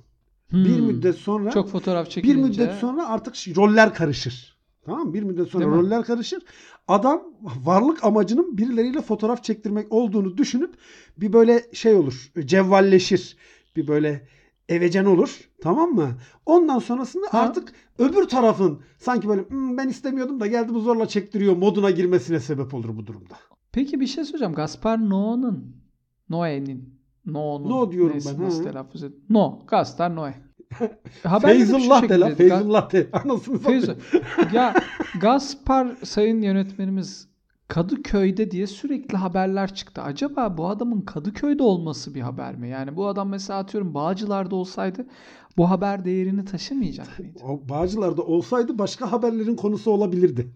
Hmm. 0.50 0.66
Bir 0.66 0.80
müddet 0.80 1.16
sonra 1.16 1.52
çok 1.52 1.70
fotoğraf 1.70 2.06
bir 2.06 2.12
çekilince 2.12 2.64
müddet 2.64 2.80
sonra 2.80 3.08
artık 3.10 3.36
roller 3.58 3.94
karışır. 3.94 4.58
Tamam 4.86 5.08
mı? 5.08 5.14
Bir 5.14 5.24
müddet 5.24 5.48
sonra 5.48 5.64
Değil 5.64 5.76
mi? 5.76 5.82
roller 5.82 6.04
karışır. 6.04 6.44
Adam 6.88 7.24
varlık 7.42 8.04
amacının 8.04 8.58
birileriyle 8.58 9.02
fotoğraf 9.02 9.44
çektirmek 9.44 9.92
olduğunu 9.92 10.38
düşünüp 10.38 10.74
bir 11.18 11.34
böyle 11.34 11.64
şey 11.74 11.94
olur. 11.94 12.32
Cevvalleşir. 12.46 13.38
Bir 13.76 13.88
böyle 13.88 14.28
evecen 14.74 15.06
olur. 15.06 15.50
Tamam 15.62 15.90
mı? 15.90 16.10
Ondan 16.46 16.80
sonrasında 16.80 17.26
Ha. 17.32 17.40
artık 17.40 17.74
öbür 18.00 18.24
tarafın 18.28 18.80
sanki 19.00 19.30
böyle 19.30 19.42
"Hmm, 19.50 19.78
ben 19.78 19.88
istemiyordum 19.88 20.40
da 20.40 20.48
geldi 20.48 20.74
bu 20.74 20.80
zorla 20.80 21.08
çektiriyor 21.08 21.58
moduna 21.58 21.92
girmesine 21.92 22.40
sebep 22.40 22.74
olur 22.74 22.98
bu 22.98 23.08
durumda. 23.08 23.34
Peki 23.72 24.00
bir 24.00 24.08
şey 24.08 24.24
söyleyeceğim. 24.24 24.54
Gaspar 24.54 24.98
Noé'nin 24.98 25.76
Noé'nin 26.30 27.00
No'nun 27.26 27.70
No 27.70 27.92
diyorum 27.92 28.12
neyse, 28.14 28.30
ben, 28.40 28.46
Nasıl 28.46 28.64
ha. 28.66 28.72
telaffuz 28.72 29.04
et? 29.04 29.14
No. 29.30 29.60
Gaspar 29.68 30.12
Noé. 30.12 30.34
Feyzullah 31.42 32.10
de 32.10 32.20
la. 32.20 32.30
şekilde- 32.30 32.48
Ga- 32.48 32.50
Feyzullah 32.58 32.92
de. 32.94 33.08
Anasını 33.14 33.60
satayım. 33.60 33.98
ya 34.54 34.74
Gaspar 35.22 35.88
sayın 36.04 36.42
yönetmenimiz 36.42 37.28
Kadıköy'de 37.74 38.52
diye 38.52 38.68
sürekli 38.68 39.18
haberler 39.18 39.76
çıktı. 39.76 40.02
Acaba 40.02 40.58
bu 40.58 40.68
adamın 40.68 41.02
Kadıköy'de 41.02 41.64
olması 41.64 42.16
bir 42.16 42.22
haber 42.22 42.56
mi? 42.56 42.70
Yani 42.70 42.96
bu 42.96 43.08
adam 43.08 43.30
mesela 43.30 43.60
atıyorum 43.60 43.94
Bağcılar'da 43.94 44.56
olsaydı 44.56 45.06
bu 45.58 45.70
haber 45.70 46.06
değerini 46.06 46.46
taşımayacak 46.46 47.20
mıydı? 47.20 47.40
O 47.44 47.70
Bağcılar'da 47.70 48.22
olsaydı 48.22 48.78
başka 48.78 49.12
haberlerin 49.12 49.56
konusu 49.56 49.92
olabilirdi. 49.92 50.52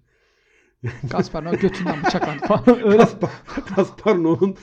Gaspar 1.12 1.44
Noé 1.44 1.60
götünden 1.60 2.04
bıçaklandı 2.06 2.42
falan. 2.48 2.84
Öyle 2.86 2.98
Gaspar, 2.98 3.32
Gaspar 3.76 4.16
Noé'nin 4.16 4.56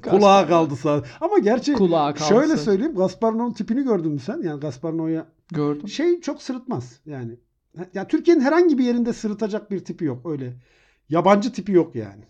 kulağı 0.00 0.48
kaldı 0.48 0.76
sadece. 0.76 1.12
Ama 1.20 1.38
gerçi 1.38 1.72
kulağa 1.72 2.14
kalsa. 2.14 2.34
şöyle 2.34 2.56
söyleyeyim 2.56 2.94
Gaspar 2.94 3.32
Noé'nin 3.32 3.52
tipini 3.52 3.84
gördün 3.84 4.12
mü 4.12 4.20
sen? 4.20 4.42
Yani 4.42 4.60
Gaspar 4.60 4.92
Noé'ya 4.92 5.26
Gördüm. 5.52 5.88
şey 5.88 6.20
çok 6.20 6.42
sırıtmaz. 6.42 7.00
Yani 7.06 7.38
ya 7.94 8.08
Türkiye'nin 8.08 8.40
herhangi 8.40 8.78
bir 8.78 8.84
yerinde 8.84 9.12
sırıtacak 9.12 9.70
bir 9.70 9.78
tipi 9.84 10.04
yok. 10.04 10.26
Öyle 10.30 10.52
yabancı 11.08 11.52
tipi 11.52 11.72
yok 11.72 11.94
yani. 11.94 12.22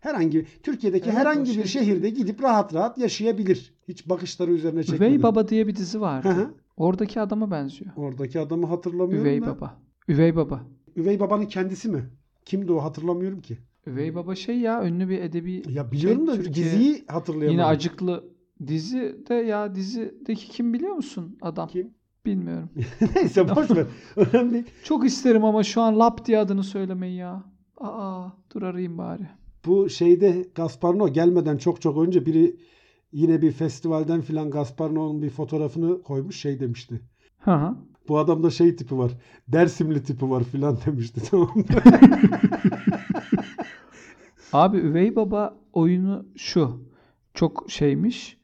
Herhangi 0.00 0.46
Türkiye'deki 0.62 1.04
Evet, 1.10 1.18
herhangi 1.18 1.40
o 1.40 1.44
bir 1.44 1.52
şey- 1.52 1.64
şehirde 1.82 2.10
gidip 2.10 2.42
rahat 2.42 2.74
rahat 2.74 2.98
yaşayabilir. 2.98 3.74
Hiç 3.88 4.08
bakışları 4.08 4.50
üzerine 4.52 4.84
çekmeden. 4.84 5.10
Üvey 5.12 5.22
Baba 5.22 5.48
diye 5.48 5.66
bir 5.66 5.76
dizi 5.76 6.00
vardı. 6.00 6.28
hı. 6.28 6.50
Oradaki 6.76 7.20
adama 7.20 7.50
benziyor. 7.50 7.90
Oradaki 7.96 8.40
adamı 8.40 8.66
hatırlamıyorum 8.66 9.26
Üvey 9.26 9.42
da. 9.42 9.46
Baba. 9.46 9.78
Üvey 10.08 10.36
Baba. 10.36 10.60
Üvey 10.96 11.20
babanın 11.20 11.46
kendisi 11.46 11.88
mi? 11.88 12.10
Kimdi 12.44 12.72
o 12.72 12.78
hatırlamıyorum 12.82 13.40
ki. 13.40 13.58
Üvey 13.86 14.14
Baba 14.14 14.34
şey 14.34 14.58
ya 14.60 14.84
ünlü 14.86 15.08
bir 15.08 15.18
edebi 15.18 15.62
Ya 15.68 15.92
biliyorum 15.92 16.26
da 16.26 16.34
Şey, 16.34 16.44
Türkiye- 16.44 16.66
diziyi 16.66 17.04
hatırlayamadım. 17.08 17.52
yine 17.52 17.64
acıklı 17.64 18.24
dizi 18.66 19.16
de 19.28 19.34
ya 19.34 19.74
dizideki 19.74 20.48
kim 20.48 20.72
biliyor 20.74 20.92
musun 20.94 21.38
adam? 21.42 21.68
Kim? 21.68 21.90
Bilmiyorum. 22.26 22.70
Neyse 23.14 23.48
boş 23.56 23.70
ver. 23.70 23.86
Önemli 24.16 24.52
değil. 24.52 24.64
Çok 24.84 25.06
isterim 25.06 25.44
ama 25.44 25.62
şu 25.62 25.80
an 25.80 25.98
Lap 25.98 26.26
diye 26.26 26.38
adını 26.38 26.64
söylemeyi 26.64 27.16
ya. 27.16 27.44
Aa 27.80 28.28
dur 28.54 28.62
arayayım 28.62 28.98
bari. 28.98 29.28
Bu 29.66 29.90
şeyde 29.90 30.48
Gaspar 30.54 30.94
Noé 30.94 31.10
gelmeden 31.10 31.56
çok 31.56 31.80
çok 31.82 31.98
önce 32.06 32.26
biri 32.26 32.56
yine 33.12 33.42
bir 33.42 33.52
festivalden 33.52 34.20
filan 34.20 34.50
Gaspar 34.50 34.90
Noé'nin 34.90 35.22
bir 35.22 35.30
fotoğrafını 35.30 36.02
koymuş 36.02 36.40
şey 36.40 36.60
demişti. 36.60 37.00
Hı 37.38 37.54
hı. 37.54 37.76
Bu 38.08 38.18
adamda 38.18 38.50
şey 38.50 38.76
tipi 38.76 38.98
var. 38.98 39.12
Dersimli 39.48 40.02
tipi 40.02 40.30
var 40.30 40.44
filan 40.44 40.78
demişti 40.86 41.20
tamam 41.30 41.50
mı? 41.54 41.64
Abi 44.52 44.76
Üvey 44.76 45.16
Baba 45.16 45.56
oyunu 45.72 46.26
şu. 46.36 46.82
Çok 47.34 47.64
şeymiş. 47.68 48.41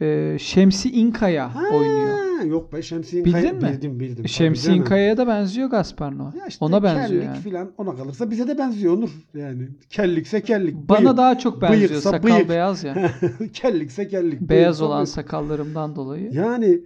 Ee, 0.00 0.36
Şemsi 0.40 0.90
İnkaya 0.90 1.54
Ha, 1.54 1.62
oynuyor. 1.72 2.18
Yok 2.44 2.72
be 2.72 2.82
Şemsi 2.82 3.24
Bildin 3.24 3.38
İnkaya. 3.38 3.52
mi? 3.52 3.62
Bildim 3.62 4.00
bildim. 4.00 4.28
Şemsi. 4.28 4.72
İnkaya'ya 4.72 5.16
da 5.16 5.26
benziyor 5.26 5.70
Gaspar 5.70 6.12
Noé. 6.12 6.48
İşte 6.48 6.64
Ona 6.64 6.82
benziyor 6.82 7.08
kellik 7.08 7.24
yani. 7.24 7.36
filan 7.38 7.72
ona 7.78 7.96
kalırsa 7.96 8.30
bize 8.30 8.48
de 8.48 8.58
benziyor 8.58 8.92
Onur. 8.98 9.10
Yani 9.34 9.68
kellikse 9.90 10.42
kellik. 10.42 10.74
Bana 10.74 10.98
bıyık. 11.04 11.16
daha 11.16 11.38
çok 11.38 11.62
benziyor. 11.62 11.90
Bıyıksa 11.90 12.10
Sakal 12.10 12.28
bıyık. 12.28 12.48
beyaz 12.48 12.84
ya. 12.84 13.10
kellikse 13.52 14.08
kellik. 14.08 14.40
beyaz 14.40 14.64
bıyıksa 14.66 14.84
olan 14.84 14.98
bıyık. 14.98 15.08
sakallarımdan 15.08 15.96
dolayı. 15.96 16.32
Yani 16.32 16.80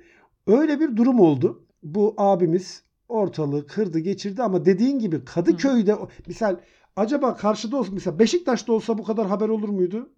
öyle 0.47 0.81
bir 0.81 0.97
durum 0.97 1.21
oldu. 1.21 1.65
Bu 1.83 2.15
abimiz 2.19 2.83
ortalığı 3.09 3.67
kırdı 3.67 3.99
geçirdi 3.99 4.43
ama 4.43 4.65
dediğin 4.65 4.99
gibi 4.99 5.25
Kadıköy'de 5.25 5.95
misal 6.27 6.57
acaba 6.97 7.37
karşıda 7.37 7.77
olsa 7.77 7.91
mesela 7.93 8.19
Beşiktaş'ta 8.19 8.73
olsa 8.73 8.99
bu 8.99 9.05
kadar 9.05 9.27
haber 9.27 9.49
olur 9.49 9.69
muydu? 9.69 10.09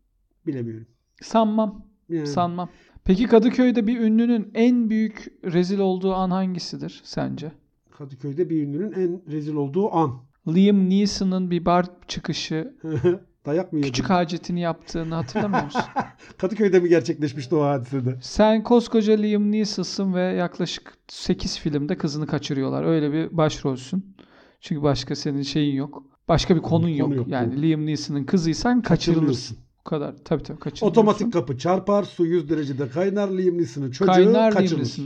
Bilemiyorum. 0.47 0.87
Sanmam. 1.23 1.85
Yani 2.09 2.27
Sanmam. 2.27 2.69
Peki 3.05 3.27
Kadıköy'de 3.27 3.87
bir 3.87 4.01
ünlünün 4.01 4.51
en 4.55 4.91
büyük 4.91 5.33
rezil 5.45 5.79
olduğu 5.79 6.15
an 6.15 6.31
hangisidir 6.31 7.01
sence? 7.05 7.53
Kadıköy'de 7.91 8.51
bir 8.51 8.63
ünlünün 8.63 8.93
en 8.93 9.33
rezil 9.33 9.55
olduğu 9.55 9.95
an. 9.95 10.21
Liam 10.49 10.91
Neeson'ın 10.91 11.51
bir 11.51 11.65
bar 11.65 11.87
çıkışı 12.09 12.75
Dayak 13.47 13.73
mı 13.73 13.79
yedin? 13.79 13.89
Küçük 13.89 14.11
hacetini 14.11 14.61
yaptığını 14.61 15.15
hatırlamıyor 15.15 15.65
musun? 15.65 15.83
Kadıköy'de 16.39 16.81
mi 16.81 16.89
gerçekleşmişti 16.89 17.55
o 17.55 17.63
hadisede? 17.63 18.19
Sen 18.23 18.63
koskoca 18.63 19.15
Liam 19.15 19.53
Neeson'sın 19.53 20.15
ve 20.15 20.23
yaklaşık 20.23 20.95
8 21.09 21.59
filmde 21.59 21.99
kızını 21.99 22.27
kaçırıyorlar. 22.27 22.85
Öyle 22.85 23.13
bir 23.13 23.37
başrolsün. 23.37 24.17
Çünkü 24.61 24.83
başka 24.83 25.17
senin 25.17 25.43
şeyin 25.43 25.75
yok. 25.75 26.03
Başka 26.29 26.57
bir 26.57 26.61
konun 26.61 26.83
Konu 26.83 26.97
yok. 26.97 27.17
yok, 27.17 27.29
yani. 27.29 27.63
Liam 27.63 27.87
Neeson'ın 27.87 28.25
kızıysan 28.25 28.83
kaçırılırsın. 28.83 29.59
Bu 29.87 29.91
kadar. 29.91 30.15
Tabii 30.25 30.43
tabii 30.43 30.59
kaçırılırsın. 30.59 30.87
Otomatik 31.01 31.33
kapı 31.33 31.59
çarpar, 31.59 32.03
su 32.03 32.27
100 32.27 32.49
derecede 32.49 32.89
kaynar, 32.89 33.29
Liam 33.29 33.59
Neeson'ın 33.59 33.91
çocuğu 33.91 34.13
Kaynar 34.13 34.55
kaçırılır. 34.55 34.99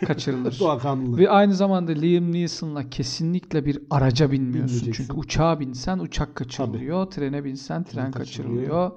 Kaçırılır. 0.06 0.56
Doğa. 0.60 0.78
Ve 1.18 1.30
aynı 1.30 1.54
zamanda 1.54 1.92
Liam 1.92 2.32
Neeson'la 2.32 2.90
kesinlikle 2.90 3.64
bir 3.66 3.78
araca 3.90 4.32
binmiyorsun. 4.32 4.92
Çünkü 4.92 5.12
uçağa 5.12 5.60
binsen 5.60 5.98
uçak 5.98 6.34
kaçırılıyor. 6.34 7.06
Trene 7.06 7.44
binsen 7.44 7.84
tren 7.84 8.10
kaçırılıyor. 8.12 8.56
kaçırılıyor. 8.62 8.90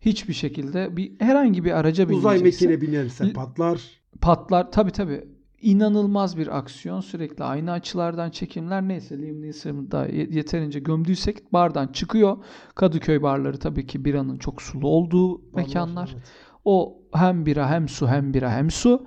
Hiçbir 0.00 0.34
şekilde 0.34 0.96
bir 0.96 1.12
herhangi 1.18 1.64
bir 1.64 1.70
araca 1.72 2.04
Uzay 2.04 2.34
binmeyeceksin. 2.36 2.70
mekiğine 2.70 2.92
binerse 2.92 3.24
L- 3.28 3.32
patlar. 3.32 3.80
Patlar 4.20 4.72
tabi 4.72 4.90
tabi. 4.90 5.24
İnanılmaz 5.64 6.36
bir 6.38 6.58
aksiyon. 6.58 7.00
Sürekli 7.00 7.44
aynı 7.44 7.72
açılardan 7.72 8.30
çekimler. 8.30 8.82
Neyse 8.82 9.18
Liam 9.18 9.42
Neeson'ı 9.42 9.90
da 9.90 10.06
yeterince 10.06 10.80
gömdüysek 10.80 11.52
bardan 11.52 11.86
çıkıyor. 11.86 12.36
Kadıköy 12.74 13.22
barları 13.22 13.58
tabii 13.58 13.86
ki 13.86 14.04
biranın 14.04 14.38
çok 14.38 14.62
sulu 14.62 14.88
olduğu 14.88 15.40
mekanlar. 15.54 16.10
Evet. 16.14 16.24
O 16.64 16.98
hem 17.12 17.46
bira 17.46 17.70
hem 17.70 17.88
su 17.88 18.08
hem 18.08 18.34
bira 18.34 18.50
hem 18.50 18.70
su 18.70 19.06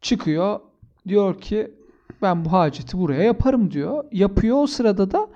çıkıyor. 0.00 0.60
Diyor 1.08 1.40
ki 1.40 1.74
ben 2.22 2.44
bu 2.44 2.52
haceti 2.52 2.98
buraya 2.98 3.22
yaparım 3.22 3.70
diyor. 3.70 4.04
Yapıyor 4.12 4.56
o 4.62 4.66
sırada 4.66 5.10
da 5.10 5.28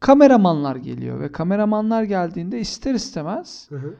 kameramanlar 0.00 0.76
geliyor 0.76 1.20
ve 1.20 1.32
kameramanlar 1.32 2.02
geldiğinde 2.02 2.60
ister 2.60 2.94
istemez 2.94 3.66
Hı 3.68 3.76
hı. 3.76 3.94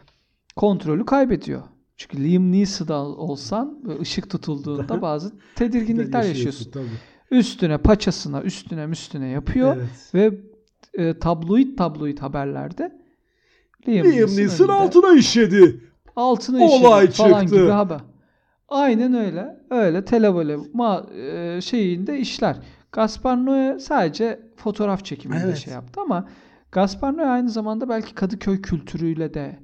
kontrolü 0.57 1.07
kaybediyor. 1.07 1.63
Çünkü 2.09 2.25
Liam 2.33 2.53
Neeson'da 2.53 2.95
olsan 3.03 3.79
ışık 4.01 4.31
tutulduğunda 4.31 5.03
bazı 5.03 5.33
tedirginlikler 5.55 6.23
yaşıyorsun. 6.23 6.71
Tabii. 6.71 6.85
Üstüne 7.31 7.79
paçasına 7.79 8.43
üstüne 8.43 8.85
üstüne 8.85 9.29
yapıyor 9.29 9.77
Evet. 9.77 10.11
ve 10.15 10.39
e, 10.95 11.19
tabloid 11.19 11.79
tabloid 11.79 12.19
haberlerde 12.19 12.99
Liam, 13.89 14.07
Liam 14.07 14.17
Neeson 14.17 14.37
Neeson 14.43 14.69
altına 14.69 15.13
işedi. 15.19 15.81
altına 16.17 16.65
Olay 16.65 17.05
işedi 17.05 17.17
falan 17.17 17.41
çıktı. 17.41 17.57
gibi 17.57 17.71
haber. 17.71 18.01
Aynen 18.69 19.15
öyle. 19.15 19.57
Öyle 19.71 20.05
televole 20.05 20.57
ma 20.75 21.07
e, 21.17 21.61
şeyinde 21.61 22.19
işler. 22.19 22.57
Gaspar 22.93 23.37
Noé 23.37 23.79
sadece 23.81 24.41
fotoğraf 24.57 25.05
çekiminde 25.05 25.43
Evet. 25.45 25.57
şey 25.59 25.73
yaptı 25.75 26.01
ama 26.01 26.29
Gaspar 26.73 27.13
Noé 27.13 27.27
aynı 27.27 27.51
zamanda 27.51 27.89
belki 27.89 28.15
Kadıköy 28.15 28.63
kültürüyle 28.63 29.35
de 29.35 29.59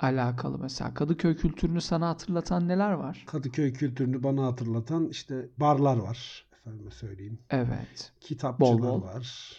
alakalı 0.00 0.58
mesela. 0.58 0.94
Kadıköy 0.94 1.36
kültürünü 1.36 1.80
sana 1.80 2.08
hatırlatan 2.08 2.68
neler 2.68 2.92
var? 2.92 3.24
Kadıköy 3.26 3.72
kültürünü 3.72 4.22
bana 4.22 4.46
hatırlatan 4.46 5.08
işte 5.08 5.48
barlar 5.60 5.96
var. 5.96 6.46
Efendime 6.60 6.90
söyleyeyim. 6.90 7.38
Evet. 7.50 8.12
Kitapçılar 8.20 8.78
Bol 8.78 8.82
bol. 8.82 9.02
var. 9.02 9.52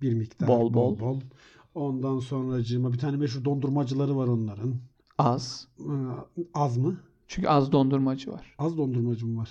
Bir 0.00 0.14
miktar 0.14 0.48
Bol 0.48 0.74
bol 0.74 0.74
bol. 0.74 1.00
bol. 1.00 1.20
Ondan 1.74 2.18
sonracığıma 2.18 2.92
bir 2.92 2.98
tane 2.98 3.16
meşhur 3.16 3.44
dondurmacıları 3.44 4.16
var 4.16 4.26
onların. 4.28 4.74
Az. 5.18 5.68
Ee, 5.80 5.84
Az 6.54 6.76
mı? 6.76 6.96
Çünkü 7.28 7.48
az 7.48 7.72
dondurmacı 7.72 8.32
var. 8.32 8.54
Az 8.58 8.78
dondurmacı 8.78 9.26
mı 9.26 9.40
var? 9.40 9.50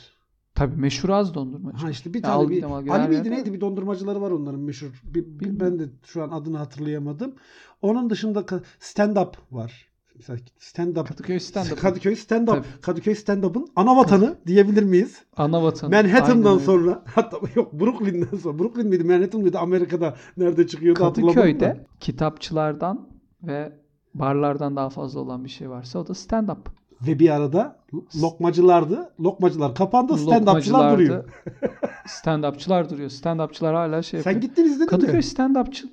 Tabii 0.56 0.76
meşhur 0.76 1.10
az 1.10 1.34
dondurmacı. 1.34 1.78
Ha 1.78 1.90
işte 1.90 2.14
bir 2.14 2.24
Ya 2.24 2.30
tane 2.30 2.50
bir, 2.50 2.64
al 2.64 2.82
gidelim, 2.84 2.92
Ali 2.92 3.08
miydi 3.10 3.32
neydi 3.32 3.54
bir 3.54 3.62
dondurmacıları 3.62 4.22
var 4.22 4.32
onların 4.32 4.60
meşhur. 4.60 5.02
Bir, 5.04 5.26
bir- 5.40 5.60
ben 5.60 5.80
de 5.80 5.90
şu 6.06 6.24
an 6.24 6.30
adını 6.30 6.58
hatırlayamadım. 6.58 7.36
Onun 7.82 8.10
dışında 8.10 8.40
ka- 8.40 8.64
stand-up 8.80 9.34
var. 9.52 9.87
Mesela 10.18 10.40
stand-up 10.60 11.08
Kadıköy 11.08 11.38
stand-up. 11.38 11.76
Kadıköy 11.76 12.14
stand-up. 12.14 12.46
Tabii. 12.46 12.82
Kadıköy 12.82 13.16
stand-up'ın 13.16 13.68
ana 13.76 13.98
vatanı 13.98 14.36
diyebilir 14.48 14.84
miyiz? 14.84 15.22
Ana 15.38 15.64
vatan. 15.64 15.92
Manhattan'dan 15.92 16.52
Aynen 16.52 16.66
sonra 16.66 17.04
hatta 17.16 17.38
yok 17.56 17.74
Brooklyn'den 17.74 18.38
sonra 18.38 18.60
Brooklyn 18.60 18.88
miydi 18.88 19.04
Manhattan 19.04 19.42
mıydı 19.42 19.60
Amerika'da 19.60 20.16
nerede 20.38 20.68
çıkıyordu. 20.68 21.00
Kadıköy'de 21.00 21.86
kitapçılardan 22.00 23.10
ve 23.44 23.72
barlardan 24.14 24.76
daha 24.76 24.90
fazla 24.90 25.20
olan 25.20 25.44
bir 25.44 25.50
şey 25.50 25.70
varsa 25.70 26.00
o 26.00 26.08
da 26.08 26.14
stand-up. 26.14 26.58
Ve 27.02 27.20
bir 27.20 27.30
arada 27.30 27.80
lokmacılardı. 28.22 29.10
Lokmacılar 29.20 29.76
kapandı 29.76 30.14
stand-upçılar 30.14 30.94
duruyor. 30.94 31.24
stand-upçılar 32.08 32.90
duruyor. 32.90 33.10
Stand-upçılar 33.10 33.76
hala 33.76 34.02
şey 34.04 34.22
Sen 34.22 34.32
yapıyor. 34.32 34.50
gittin 34.50 34.66
izledin 34.66 34.88
Kadıköy 34.88 35.16
mi? 35.16 35.24
stand-upçı. 35.24 35.86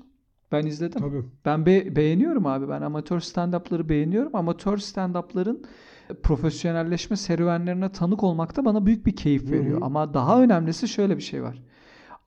Ben 0.53 0.67
izledim. 0.67 1.01
Tabii. 1.01 1.23
Ben 1.45 1.67
be- 1.67 1.97
beğeniyorum 1.97 2.47
abi. 2.47 2.69
Ben 2.69 2.83
amatör 2.83 3.21
stand-up'ları 3.21 3.89
beğeniyorum. 3.89 4.37
Amatör 4.37 4.79
stand-up'ların 4.79 5.65
profesyonelleşme 6.23 7.17
serüvenlerine 7.17 7.93
tanık 7.93 8.23
olmak 8.25 8.57
da 8.57 8.65
bana 8.65 8.87
büyük 8.87 9.07
bir 9.07 9.17
keyif 9.17 9.51
veriyor. 9.51 9.81
hı. 9.81 9.85
Ama 9.85 10.15
daha 10.15 10.43
önemlisi 10.43 10.89
şöyle 10.89 11.17
bir 11.17 11.23
şey 11.23 11.43
var. 11.43 11.63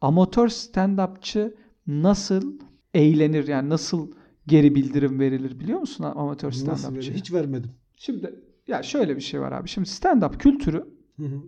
Amatör 0.01 0.47
stand-upçı 0.47 1.55
nasıl 1.88 2.59
eğlenir 2.93 3.47
yani 3.47 3.69
nasıl 3.69 4.12
geri 4.47 4.75
bildirim 4.75 5.19
verilir 5.19 5.59
biliyor 5.59 5.79
musun 5.79 6.03
amatör 6.03 6.51
stand-upçı? 6.51 7.13
Hiç 7.13 7.33
vermedim. 7.33 7.71
Şimdi 7.97 8.36
ya 8.67 8.83
şöyle 8.83 9.15
bir 9.15 9.21
şey 9.21 9.41
var 9.41 9.51
abi. 9.51 9.67
Şimdi 9.67 9.89
stand-up 9.89 10.38
kültürü 10.38 10.86
Hı 11.17 11.24
hı. 11.25 11.41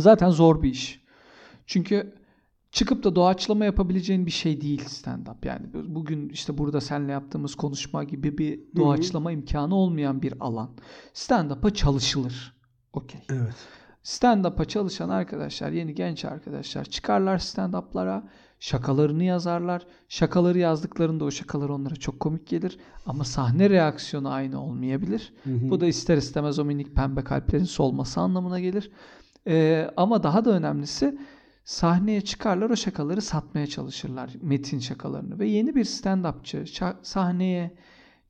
zaten 0.00 0.30
zor 0.30 0.62
bir 0.62 0.70
iş. 0.70 1.04
Çünkü 1.66 2.14
çıkıp 2.74 3.04
da 3.04 3.16
doğaçlama 3.16 3.64
yapabileceğin 3.64 4.26
bir 4.26 4.30
şey 4.30 4.60
değil 4.60 4.84
stand-up. 4.84 5.46
Yani 5.46 5.66
bugün 5.74 6.28
işte 6.28 6.58
burada 6.58 6.80
seninle 6.80 7.12
yaptığımız 7.12 7.54
konuşma 7.54 8.04
gibi 8.04 8.38
bir 8.38 8.60
doğaçlama 8.76 9.32
imkanı 9.32 9.74
olmayan 9.74 10.22
bir 10.22 10.34
alan. 10.40 10.70
Stand-up'a 11.12 11.70
çalışılır. 11.74 12.54
Okey. 12.92 13.20
Evet. 13.30 13.54
Stand-up'a 14.02 14.64
çalışan 14.64 15.08
arkadaşlar, 15.08 15.70
yeni 15.70 15.94
genç 15.94 16.24
arkadaşlar 16.24 16.84
çıkarlar 16.84 17.38
stand-up'lara, 17.38 18.22
şakalarını 18.60 19.24
yazarlar. 19.24 19.86
Şakaları 20.08 20.58
yazdıklarında 20.58 21.24
o 21.24 21.30
şakalar 21.30 21.68
onlara 21.68 21.96
çok 21.96 22.20
komik 22.20 22.46
gelir 22.46 22.78
ama 23.06 23.24
sahne 23.24 23.70
reaksiyonu 23.70 24.30
aynı 24.30 24.62
olmayabilir. 24.62 25.32
Hı 25.44 25.50
hı. 25.50 25.70
Bu 25.70 25.80
da 25.80 25.86
ister 25.86 26.16
istemez 26.16 26.58
o 26.58 26.64
minik 26.64 26.94
pembe 26.94 27.24
kalplerin 27.24 27.64
solması 27.64 28.20
anlamına 28.20 28.60
gelir. 28.60 28.90
Ee, 29.46 29.90
ama 29.96 30.22
daha 30.22 30.44
da 30.44 30.50
önemlisi 30.50 31.18
sahneye 31.64 32.20
çıkarlar 32.20 32.70
o 32.70 32.76
şakaları 32.76 33.22
satmaya 33.22 33.66
çalışırlar. 33.66 34.30
Metin 34.42 34.78
şakalarını. 34.78 35.38
Ve 35.38 35.48
yeni 35.48 35.74
bir 35.74 35.84
stand-upçı 35.84 36.94
sahneye 37.02 37.74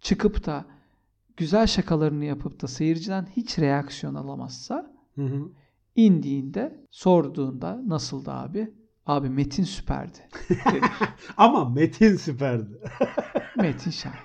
çıkıp 0.00 0.46
da 0.46 0.64
güzel 1.36 1.66
şakalarını 1.66 2.24
yapıp 2.24 2.62
da 2.62 2.68
seyirciden 2.68 3.26
hiç 3.36 3.58
reaksiyon 3.58 4.14
alamazsa 4.14 4.92
Hı 5.14 5.24
hı. 5.24 5.48
indiğinde 5.96 6.86
sorduğunda 6.90 7.80
nasıldı 7.86 8.30
abi? 8.30 8.74
Abi 9.06 9.28
Metin 9.28 9.64
süperdi. 9.64 10.18
Ama 11.36 11.68
Metin 11.68 12.16
süperdi. 12.16 12.80
Metin 13.56 13.90
Şahin. 13.90 14.18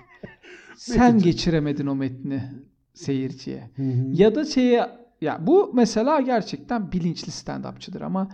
Sen 0.76 1.18
geçiremedin 1.18 1.86
o 1.86 1.94
metni 1.94 2.52
seyirciye. 2.94 3.70
Hı 3.76 3.82
hı. 3.82 4.06
Ya 4.12 4.34
da 4.34 4.44
şeye 4.44 5.00
ya 5.20 5.46
bu 5.46 5.70
mesela 5.74 6.20
gerçekten 6.20 6.92
bilinçli 6.92 7.32
stand-upçıdır 7.32 8.04
ama 8.04 8.28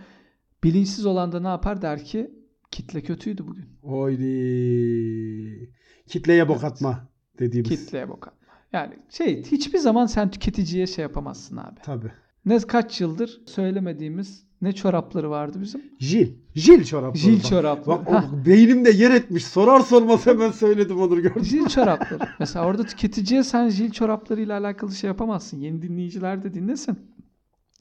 bilinçsiz 0.67 1.07
olan 1.07 1.33
da 1.33 1.41
ne 1.41 1.49
yapar 1.49 1.83
der 1.83 2.05
ki 2.05 2.31
kitle 2.71 3.01
kötüydü 3.01 3.47
bugün. 3.47 3.65
Oydi. 3.83 5.71
Kitleye 6.07 6.49
bok 6.49 6.65
atma 6.65 7.09
dediğimiz. 7.39 7.71
Kitleye 7.71 8.09
bok 8.09 8.29
atma. 8.29 8.47
Yani 8.73 8.95
şey 9.11 9.43
hiçbir 9.45 9.79
zaman 9.79 10.07
sen 10.07 10.31
tüketiciye 10.31 10.87
şey 10.87 11.03
yapamazsın 11.03 11.57
abi. 11.57 11.81
Tabii. 11.85 12.13
Ne 12.45 12.59
kaç 12.59 13.01
yıldır 13.01 13.43
söylemediğimiz 13.47 14.47
ne 14.63 14.73
çorapları 14.73 15.31
vardı 15.31 15.59
bizim? 15.61 15.83
Jil. 15.99 16.33
Jil 16.55 16.85
çorapları. 16.85 17.19
Jil 17.19 17.37
Bak- 17.39 17.45
çorapları. 17.45 18.07
Bak, 18.07 18.09
o 18.35 18.47
beynimde 18.47 18.91
yer 18.91 19.11
etmiş. 19.11 19.45
Sorar 19.45 19.81
sormaz 19.81 20.27
hemen 20.27 20.51
söyledim 20.51 21.01
Onur 21.01 21.19
gördün. 21.19 21.43
mü? 21.43 21.45
Jil 21.49 21.67
çorapları. 21.67 22.29
Mesela 22.39 22.67
orada 22.67 22.83
tüketiciye 22.85 23.45
sen 23.45 23.69
jil 23.69 23.91
çoraplarıyla 23.91 24.59
alakalı 24.61 24.93
şey 24.93 25.09
yapamazsın. 25.09 25.61
Yeni 25.61 25.83
dinleyiciler 25.83 26.43
de 26.43 26.55
dinlesin. 26.55 26.99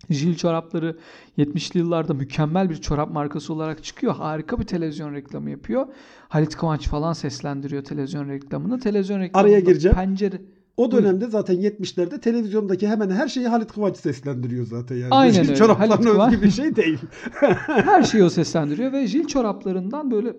Jil 0.09 0.35
çorapları 0.35 0.97
70'li 1.37 1.79
yıllarda 1.79 2.13
mükemmel 2.13 2.69
bir 2.69 2.75
çorap 2.75 3.11
markası 3.11 3.53
olarak 3.53 3.83
çıkıyor. 3.83 4.15
Harika 4.15 4.59
bir 4.59 4.65
televizyon 4.65 5.13
reklamı 5.13 5.49
yapıyor. 5.49 5.87
Halit 6.29 6.55
Kıvanç 6.55 6.87
falan 6.87 7.13
seslendiriyor 7.13 7.83
televizyon 7.83 8.29
reklamını. 8.29 8.79
Televizyon 8.79 9.19
reklamında 9.19 9.47
Araya 9.49 9.59
gireceğim. 9.59 9.95
pencere 9.97 10.41
O 10.77 10.91
dönemde 10.91 11.27
zaten 11.27 11.55
70'lerde 11.55 12.19
televizyondaki 12.19 12.87
hemen 12.87 13.09
her 13.09 13.27
şeyi 13.27 13.47
Halit 13.47 13.73
Kıvanç 13.73 13.97
seslendiriyor 13.97 14.65
zaten 14.65 14.95
yani. 14.95 15.07
Aynen 15.11 15.31
Jil 15.33 15.39
öyle. 15.41 15.55
çoraplarına 15.55 15.93
Halit 15.93 16.05
Kıvanç- 16.05 16.33
özgü 16.33 16.45
bir 16.45 16.51
şey 16.51 16.75
değil. 16.75 16.99
her 17.67 18.03
şeyi 18.03 18.23
o 18.23 18.29
seslendiriyor 18.29 18.91
ve 18.91 19.07
jil 19.07 19.27
çoraplarından 19.27 20.11
böyle 20.11 20.35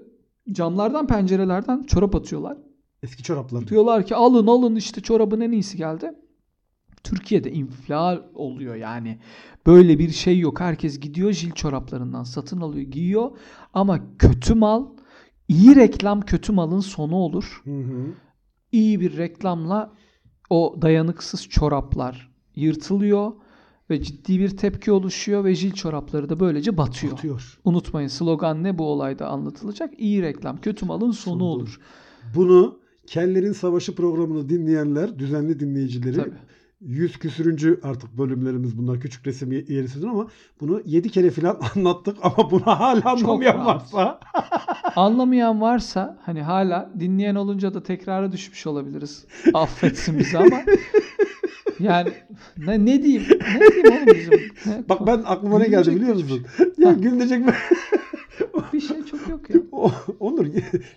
camlardan 0.52 1.06
pencerelerden 1.06 1.82
çorap 1.82 2.14
atıyorlar. 2.14 2.56
Eski 3.02 3.22
çoraplar. 3.22 3.66
Diyorlar 3.68 4.06
ki 4.06 4.14
alın 4.16 4.46
alın 4.46 4.76
işte 4.76 5.00
çorabın 5.00 5.40
en 5.40 5.52
iyisi 5.52 5.76
geldi. 5.76 6.12
Türkiye'de 7.06 7.52
infilal 7.52 8.22
oluyor 8.34 8.74
yani. 8.74 9.18
Böyle 9.66 9.98
bir 9.98 10.10
şey 10.10 10.38
yok. 10.38 10.60
Herkes 10.60 11.00
gidiyor 11.00 11.32
jil 11.32 11.50
çoraplarından 11.50 12.22
satın 12.22 12.60
alıyor, 12.60 12.86
giyiyor. 12.86 13.30
Ama 13.74 14.00
kötü 14.18 14.54
mal, 14.54 14.86
iyi 15.48 15.76
reklam 15.76 16.20
kötü 16.20 16.52
malın 16.52 16.80
sonu 16.80 17.14
olur. 17.14 17.62
Hı 17.64 17.80
hı. 17.80 18.06
iyi 18.72 19.00
bir 19.00 19.16
reklamla 19.16 19.92
o 20.50 20.78
dayanıksız 20.82 21.48
çoraplar 21.48 22.32
yırtılıyor 22.56 23.32
ve 23.90 24.02
ciddi 24.02 24.40
bir 24.40 24.56
tepki 24.56 24.92
oluşuyor 24.92 25.44
ve 25.44 25.54
jil 25.54 25.72
çorapları 25.72 26.28
da 26.28 26.40
böylece 26.40 26.76
batıyor. 26.76 27.12
Atıyor. 27.12 27.58
Unutmayın 27.64 28.08
slogan 28.08 28.62
ne 28.62 28.78
bu 28.78 28.86
olayda 28.86 29.28
anlatılacak? 29.28 29.94
İyi 29.98 30.22
reklam 30.22 30.60
kötü 30.60 30.86
malın 30.86 31.10
sonu 31.10 31.38
Sondur. 31.38 31.44
olur. 31.44 31.80
Bunu 32.34 32.78
Kellerin 33.06 33.52
Savaşı 33.52 33.94
programını 33.94 34.48
dinleyenler, 34.48 35.18
düzenli 35.18 35.60
dinleyicileri 35.60 36.16
Tabii. 36.16 36.36
Yüz 36.80 37.18
küsürüncü 37.18 37.80
artık 37.82 38.18
bölümlerimiz 38.18 38.78
bunlar. 38.78 39.00
Küçük 39.00 39.26
resim 39.26 39.52
ye- 39.52 39.64
yerisidir 39.68 40.06
ama 40.06 40.26
bunu 40.60 40.82
yedi 40.84 41.10
kere 41.10 41.30
falan 41.30 41.60
anlattık 41.76 42.16
ama 42.22 42.50
buna 42.50 42.80
hala 42.80 43.10
anlamayan 43.12 43.54
rahat. 43.54 43.94
varsa 43.94 44.20
Anlamayan 44.96 45.60
varsa 45.60 46.18
hani 46.22 46.42
hala 46.42 46.90
dinleyen 47.00 47.34
olunca 47.34 47.74
da 47.74 47.82
tekrara 47.82 48.32
düşmüş 48.32 48.66
olabiliriz. 48.66 49.26
Affetsin 49.54 50.18
bizi 50.18 50.38
ama 50.38 50.60
yani 51.80 52.10
ne, 52.58 52.84
ne 52.86 53.02
diyeyim? 53.02 53.22
Ne 53.54 53.60
diyeyim 53.68 53.92
oğlum 53.92 54.06
bizim? 54.14 54.40
Bak 54.88 55.06
ben 55.06 55.22
aklıma 55.26 55.58
ne 55.58 55.68
geldi 55.68 55.96
biliyor 55.96 56.14
musun? 56.14 56.46
ya 56.78 56.92
gülecek 56.92 57.46
mi? 57.46 57.52
bir 58.72 58.80
şey 58.80 59.04
çok 59.04 59.28
yok 59.28 59.50
ya. 59.50 59.56
O- 59.72 59.92
Onur 60.20 60.46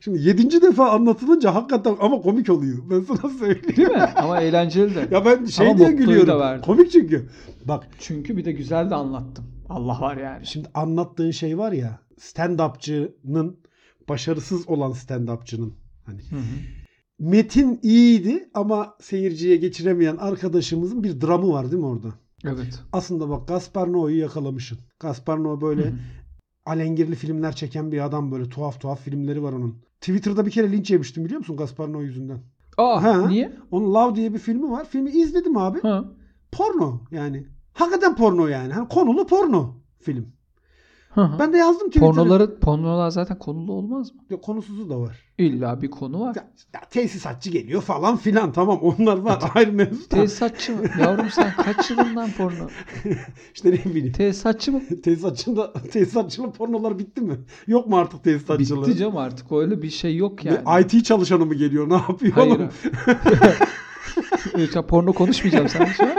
şimdi 0.01 0.21
yedinci 0.27 0.62
defa 0.62 0.89
anlatılınca 0.89 1.55
hakikaten 1.55 1.95
ama 2.00 2.21
komik 2.21 2.50
oluyor. 2.50 2.77
Ben 2.89 3.01
sana 3.01 3.33
söyleyeyim. 3.33 3.77
Değil 3.77 3.88
mi? 3.89 3.98
Ama 4.15 4.41
eğlenceli 4.41 4.95
de. 4.95 5.07
Ya 5.12 5.25
ben 5.25 5.45
şey 5.45 5.67
Ama 5.67 5.77
diye 5.77 5.91
gülüyorum. 5.91 6.62
Komik 6.62 6.91
çünkü. 6.91 7.29
Bak 7.65 7.88
Çünkü 8.00 8.38
bir 8.38 8.45
de 8.45 8.51
güzel 8.51 8.89
de 8.89 8.95
anlattım. 8.95 9.45
Allah 9.69 10.01
var 10.01 10.17
yani. 10.17 10.45
şimdi 10.45 10.67
anlattığın 10.74 11.31
şey 11.31 11.57
var 11.57 11.71
ya 11.71 12.00
stand-upçının 12.19 13.55
başarısız 14.09 14.69
olan 14.69 14.91
stand-upçının 14.91 15.71
hani 16.05 16.21
Hı 16.29 16.36
hı. 16.36 16.39
Metin 17.19 17.79
iyiydi 17.83 18.49
ama 18.53 18.95
seyirciye 19.01 19.55
geçiremeyen 19.57 20.17
arkadaşımızın 20.17 21.03
bir 21.03 21.21
dramı 21.21 21.49
var 21.53 21.71
değil 21.71 21.83
mi 21.83 21.88
orada? 21.88 22.07
Evet. 22.45 22.79
Aslında 22.93 23.29
bak 23.29 23.47
Gaspar 23.47 23.88
Noé'yu 23.88 24.19
yakalamışsın. 24.19 24.77
Gaspar 24.99 25.38
Noé 25.38 25.61
böyle 25.61 25.83
Hı 25.85 25.88
hı. 25.89 25.93
alengirli 26.65 27.15
filmler 27.15 27.55
çeken 27.55 27.91
bir 27.91 28.05
adam 28.05 28.31
böyle 28.31 28.49
tuhaf 28.49 28.81
tuhaf 28.81 29.01
filmleri 29.01 29.43
var 29.43 29.53
onun. 29.53 29.75
Twitter'da 30.01 30.45
bir 30.45 30.51
kere 30.51 30.71
linç 30.71 30.91
yemiştim 30.91 31.25
biliyor 31.25 31.39
musun 31.39 31.57
Gaspar 31.57 31.88
Noé 31.88 32.03
yüzünden. 32.03 32.39
Aa, 32.77 33.03
Ha. 33.03 33.27
niye? 33.27 33.53
Onun 33.71 33.93
Love 33.93 34.15
diye 34.15 34.33
bir 34.33 34.39
filmi 34.39 34.71
var. 34.71 34.85
Filmi 34.89 35.09
izledim 35.11 35.57
abi. 35.57 35.81
Ha. 35.81 36.05
Porno 36.51 37.01
yani. 37.11 37.47
Hakikaten 37.73 38.15
porno 38.15 38.47
yani. 38.47 38.73
Hani 38.73 38.88
konulu 38.88 39.27
porno 39.27 39.75
film. 39.99 40.27
Hı 41.09 41.21
hı. 41.21 41.39
Ben 41.39 41.53
de 41.53 41.57
yazdım 41.57 41.87
Twitter'a. 41.87 42.11
Pornoları, 42.11 42.59
pornolar 42.59 43.09
zaten 43.09 43.39
konulu 43.39 43.73
olmaz 43.73 44.15
mı? 44.15 44.21
Ya 44.29 44.41
konusuzu 44.41 44.89
da 44.89 44.99
var. 44.99 45.19
İlla 45.37 45.81
bir 45.81 45.91
konu 45.91 46.19
var. 46.19 46.35
Ya, 46.35 46.47
ya 46.73 46.81
tesisatçı 46.89 47.49
geliyor 47.49 47.81
falan 47.81 48.17
filan 48.17 48.51
tamam 48.51 48.79
onlar 48.81 49.17
var 49.17 49.43
ayrı 49.55 49.71
mevzu. 49.73 50.09
Tesisatçı 50.09 50.75
mı? 50.75 50.81
Yavrum 50.99 51.29
sen 51.29 51.53
kaç 51.55 51.89
yılından 51.89 52.31
porno? 52.31 52.67
İşte 53.55 53.71
ne 53.71 53.85
bileyim. 53.85 54.11
Tesisatçı 54.13 54.71
mı? 54.71 54.81
Tesisatçında, 55.03 55.73
tesisatçının 55.73 56.51
pornolar 56.51 56.99
bitti 56.99 57.21
mi? 57.21 57.37
Yok 57.67 57.87
mu 57.87 57.97
artık 57.97 58.23
tesisatçılığı? 58.23 58.87
Bitti 58.87 58.97
canım 58.97 59.17
artık 59.17 59.51
öyle 59.51 59.81
bir 59.81 59.89
şey 59.89 60.15
yok 60.15 60.45
yani. 60.45 60.83
IT 60.83 61.05
çalışanı 61.05 61.45
mı 61.45 61.55
geliyor? 61.55 61.89
Ne 61.89 61.93
yapıyor 61.93 62.33
Hayır. 62.33 62.51
oğlum? 62.51 62.69
Ya 64.75 64.87
porno 64.87 65.13
konuşmayacağım 65.13 65.69
sen 65.69 65.85
şu 65.85 66.03
an. 66.03 66.09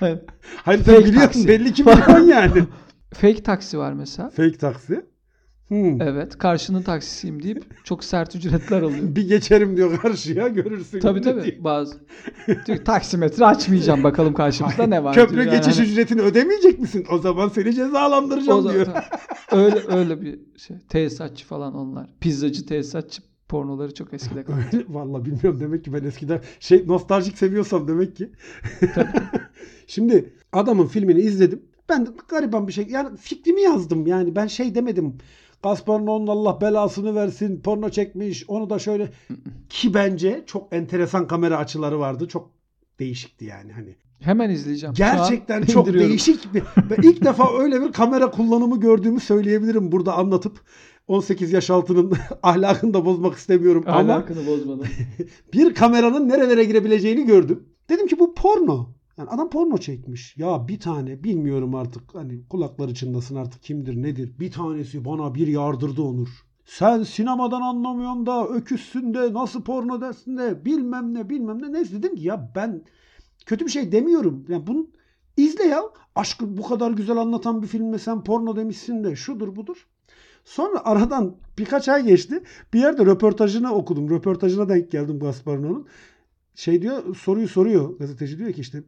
Hayır. 0.00 0.18
Hayır 0.56 0.84
sen 0.84 0.94
biliyorsun 1.04 1.20
taksi. 1.20 1.48
belli 1.48 1.72
ki 1.72 1.86
biliyorsun 1.86 2.26
yani. 2.26 2.62
Fake 3.14 3.42
taksi 3.42 3.78
var 3.78 3.92
mesela. 3.92 4.30
Fake 4.30 4.58
taksi. 4.58 5.04
Hmm. 5.68 6.00
Evet 6.02 6.38
karşının 6.38 6.82
taksisiyim 6.82 7.42
deyip 7.42 7.64
çok 7.84 8.04
sert 8.04 8.34
ücretler 8.36 8.82
alıyor. 8.82 9.02
Bir 9.16 9.28
geçerim 9.28 9.76
diyor 9.76 9.98
karşıya 9.98 10.48
görürsün. 10.48 11.00
Tabii 11.00 11.20
tabii 11.20 11.58
bazı. 11.64 11.94
Diyor, 12.66 12.84
taksimetre 12.84 13.44
açmayacağım 13.44 14.04
bakalım 14.04 14.34
karşımızda 14.34 14.86
ne 14.86 15.04
var. 15.04 15.14
Köprü 15.14 15.34
diyor. 15.34 15.46
Yani 15.46 15.56
geçiş 15.56 15.78
hani 15.78 15.86
ücretini 15.88 16.20
ödemeyecek 16.20 16.78
misin? 16.78 17.06
O 17.10 17.18
zaman 17.18 17.48
seni 17.48 17.74
cezalandıracağım 17.74 18.66
o 18.66 18.72
diyor. 18.72 18.86
zaman- 18.86 19.04
öyle 19.52 19.80
öyle 19.88 20.20
bir 20.20 20.38
şey. 20.58 20.76
Tesisatçı 20.88 21.46
falan 21.46 21.74
onlar. 21.74 22.06
Pizzacı 22.20 22.66
tesisatçı 22.66 23.22
pornoları 23.48 23.94
çok 23.94 24.14
eskide 24.14 24.42
kaldı. 24.44 24.58
Öyle, 24.72 24.84
Vallahi 24.88 25.24
bilmiyorum 25.24 25.60
demek 25.60 25.84
ki 25.84 25.92
ben 25.92 26.04
eskiden 26.04 26.40
şey 26.60 26.86
nostaljik 26.86 27.38
seviyorsam 27.38 27.88
demek 27.88 28.16
ki. 28.16 28.30
Şimdi 29.86 30.32
adamın 30.52 30.86
filmini 30.86 31.20
izledim. 31.20 31.62
Ben 31.88 32.06
de 32.06 32.10
gariban 32.28 32.68
bir 32.68 32.72
şey 32.72 32.86
yani 32.88 33.16
fikrimi 33.16 33.60
yazdım 33.60 34.06
yani 34.06 34.36
ben 34.36 34.46
şey 34.46 34.74
demedim. 34.74 35.18
Gaspar 35.62 36.00
Noé'nin 36.00 36.26
Allah 36.26 36.60
belasını 36.60 37.14
versin 37.14 37.60
porno 37.60 37.88
çekmiş 37.90 38.44
onu 38.48 38.70
da 38.70 38.78
şöyle 38.78 39.10
ki 39.68 39.94
bence 39.94 40.44
çok 40.46 40.72
enteresan 40.72 41.26
kamera 41.26 41.58
açıları 41.58 41.98
vardı 41.98 42.28
çok 42.28 42.50
değişikti 42.98 43.44
yani 43.44 43.72
hani. 43.72 43.96
Hemen 44.20 44.50
izleyeceğim. 44.50 44.94
Gerçekten 44.94 45.62
çok 45.72 45.94
değişik 45.94 46.54
bir 46.54 46.62
ve 46.90 46.96
ilk 47.02 47.24
defa 47.24 47.58
öyle 47.58 47.82
bir 47.82 47.92
kamera 47.92 48.30
kullanımı 48.30 48.80
gördüğümü 48.80 49.20
söyleyebilirim 49.20 49.92
burada 49.92 50.14
anlatıp 50.14 50.60
18 51.08 51.52
yaş 51.52 51.70
altının 51.70 52.12
ahlakını 52.42 52.94
da 52.94 53.04
bozmak 53.04 53.34
istemiyorum 53.34 53.84
ama 53.86 54.12
Ahlakını 54.12 54.46
bozmadan. 54.46 54.86
bir 55.52 55.74
kameranın 55.74 56.28
nerelere 56.28 56.64
girebileceğini 56.64 57.26
gördüm. 57.26 57.68
Dedim 57.88 58.06
ki 58.06 58.18
bu 58.18 58.34
porno. 58.34 58.88
Yani 59.18 59.30
adam 59.30 59.50
porno 59.50 59.78
çekmiş. 59.78 60.36
Ya 60.36 60.68
bir 60.68 60.80
tane 60.80 61.24
bilmiyorum 61.24 61.74
artık 61.74 62.14
hani 62.14 62.48
kulakları 62.48 62.94
çınlasın 62.94 63.36
artık 63.36 63.62
kimdir 63.62 64.02
nedir. 64.02 64.38
Bir 64.40 64.52
tanesi 64.52 65.04
bana 65.04 65.34
bir 65.34 65.46
yardırdı 65.46 66.02
Onur. 66.02 66.28
Sen 66.64 67.02
sinemadan 67.02 67.60
anlamıyorsun 67.60 68.26
da 68.26 68.48
öküzsün 68.48 69.14
de 69.14 69.32
nasıl 69.32 69.62
porno 69.62 70.00
dersin 70.00 70.36
de 70.36 70.64
bilmem 70.64 71.14
ne 71.14 71.30
bilmem 71.30 71.62
ne. 71.62 71.72
Neyse 71.72 71.98
dedim 71.98 72.16
ki 72.16 72.22
ya 72.22 72.52
ben 72.56 72.82
kötü 73.46 73.64
bir 73.66 73.70
şey 73.70 73.92
demiyorum. 73.92 74.44
Yani 74.48 74.66
bunu 74.66 74.86
izle 75.36 75.64
ya. 75.64 75.82
Aşkı 76.14 76.56
bu 76.56 76.62
kadar 76.62 76.90
güzel 76.90 77.16
anlatan 77.16 77.62
bir 77.62 77.66
filme 77.66 77.98
sen 77.98 78.24
porno 78.24 78.56
demişsin 78.56 79.04
de 79.04 79.16
şudur 79.16 79.56
budur. 79.56 79.86
Sonra 80.44 80.84
aradan 80.84 81.36
birkaç 81.58 81.88
ay 81.88 82.04
geçti. 82.04 82.42
Bir 82.72 82.80
yerde 82.80 83.06
röportajını 83.06 83.74
okudum. 83.74 84.10
Röportajına 84.10 84.68
denk 84.68 84.90
geldim 84.90 85.20
Gaspar 85.20 85.58
Noé'nin. 85.58 85.86
Şey 86.54 86.82
diyor 86.82 87.16
soruyu 87.16 87.48
soruyor. 87.48 87.98
Gazeteci 87.98 88.38
diyor 88.38 88.52
ki 88.52 88.60
işte 88.60 88.82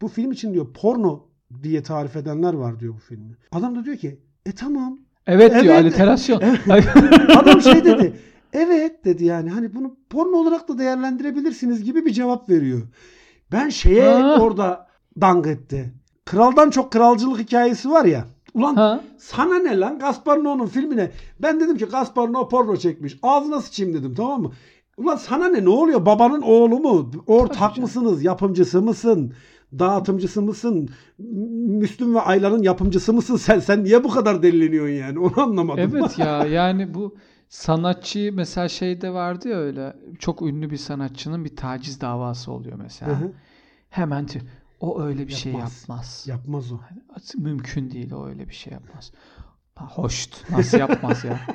bu 0.00 0.08
film 0.08 0.32
için 0.32 0.54
diyor 0.54 0.72
porno 0.72 1.26
diye 1.62 1.82
tarif 1.82 2.16
edenler 2.16 2.54
var 2.54 2.80
diyor 2.80 2.94
bu 2.94 2.98
filmi. 2.98 3.36
Adam 3.52 3.76
da 3.76 3.84
diyor 3.84 3.96
ki 3.96 4.20
e 4.46 4.52
tamam. 4.52 4.98
Evet 5.26 5.52
diyor 5.52 5.74
Evet. 5.74 5.84
aliterasyon. 5.84 6.40
Adam 7.36 7.62
şey 7.62 7.84
dedi. 7.84 8.16
Evet 8.52 9.04
dedi 9.04 9.24
yani 9.24 9.50
hani 9.50 9.74
bunu 9.74 9.96
porno 10.10 10.36
olarak 10.36 10.68
da 10.68 10.78
değerlendirebilirsiniz 10.78 11.84
gibi 11.84 12.04
bir 12.06 12.12
cevap 12.12 12.48
veriyor. 12.48 12.82
Ben 13.52 13.68
şeye 13.68 14.10
Ha. 14.12 14.36
orada 14.40 14.86
dang 15.20 15.46
etti. 15.46 15.94
Kraldan 16.24 16.70
çok 16.70 16.92
kralcılık 16.92 17.40
hikayesi 17.40 17.90
var 17.90 18.04
ya. 18.04 18.24
Ulan 18.54 18.74
ha? 18.74 19.00
sana 19.18 19.58
ne 19.58 19.78
lan 19.80 19.98
Gaspar 19.98 20.36
Noé'nin 20.38 20.66
filmine? 20.66 21.10
Ben 21.42 21.60
dedim 21.60 21.76
ki 21.76 21.84
Gaspar 21.84 22.28
Noé 22.28 22.48
porno 22.48 22.76
çekmiş. 22.76 23.18
Ağzına 23.22 23.60
sıçayım 23.60 23.94
dedim 23.94 24.14
tamam 24.14 24.42
mı? 24.42 24.52
Ulan 24.96 25.16
sana 25.16 25.48
ne 25.48 25.64
ne 25.64 25.68
oluyor? 25.68 26.06
Babanın 26.06 26.42
oğlu 26.42 26.78
mu? 26.78 27.10
Ortak 27.26 27.58
Tabii 27.58 27.68
canım. 27.74 27.82
mısınız? 27.82 28.24
Yapımcısı 28.24 28.82
mısın? 28.82 29.32
Dağıtımcısı 29.78 30.42
mısın? 30.42 30.88
Müslüm 31.68 32.14
ve 32.14 32.20
Ayla'nın 32.20 32.62
yapımcısı 32.62 33.12
mısın? 33.12 33.36
Sen 33.36 33.58
sen 33.58 33.84
niye 33.84 34.04
bu 34.04 34.10
kadar 34.10 34.42
delileniyorsun 34.42 34.92
yani? 34.94 35.18
Onu 35.18 35.40
anlamadım. 35.40 35.92
Evet 35.96 36.18
ya 36.18 36.44
yani 36.46 36.94
bu 36.94 37.16
sanatçı 37.48 38.30
mesela 38.34 38.68
şeyde 38.68 39.10
vardı 39.12 39.48
ya 39.48 39.56
öyle 39.56 39.96
çok 40.18 40.42
ünlü 40.42 40.70
bir 40.70 40.76
sanatçının 40.76 41.44
bir 41.44 41.56
taciz 41.56 42.00
davası 42.00 42.52
oluyor 42.52 42.78
Hı 42.78 42.82
mesela. 42.82 43.20
hı. 43.20 43.32
Hemen 43.90 44.24
tü- 44.24 44.42
o 44.80 45.02
öyle 45.02 45.26
bir 45.28 45.32
şey 45.32 45.52
Yapmaz. 45.52 45.80
yapmaz. 45.80 46.24
Yapmaz 46.28 46.72
o. 46.72 46.78
Mümkün 47.38 47.90
değil 47.90 48.12
o 48.12 48.26
öyle 48.26 48.48
bir 48.48 48.54
şey 48.54 48.72
yapmaz. 48.72 49.12
Hoşt. 49.76 50.50
Nasıl 50.50 50.78
yapmaz 50.78 51.24
ya? 51.24 51.40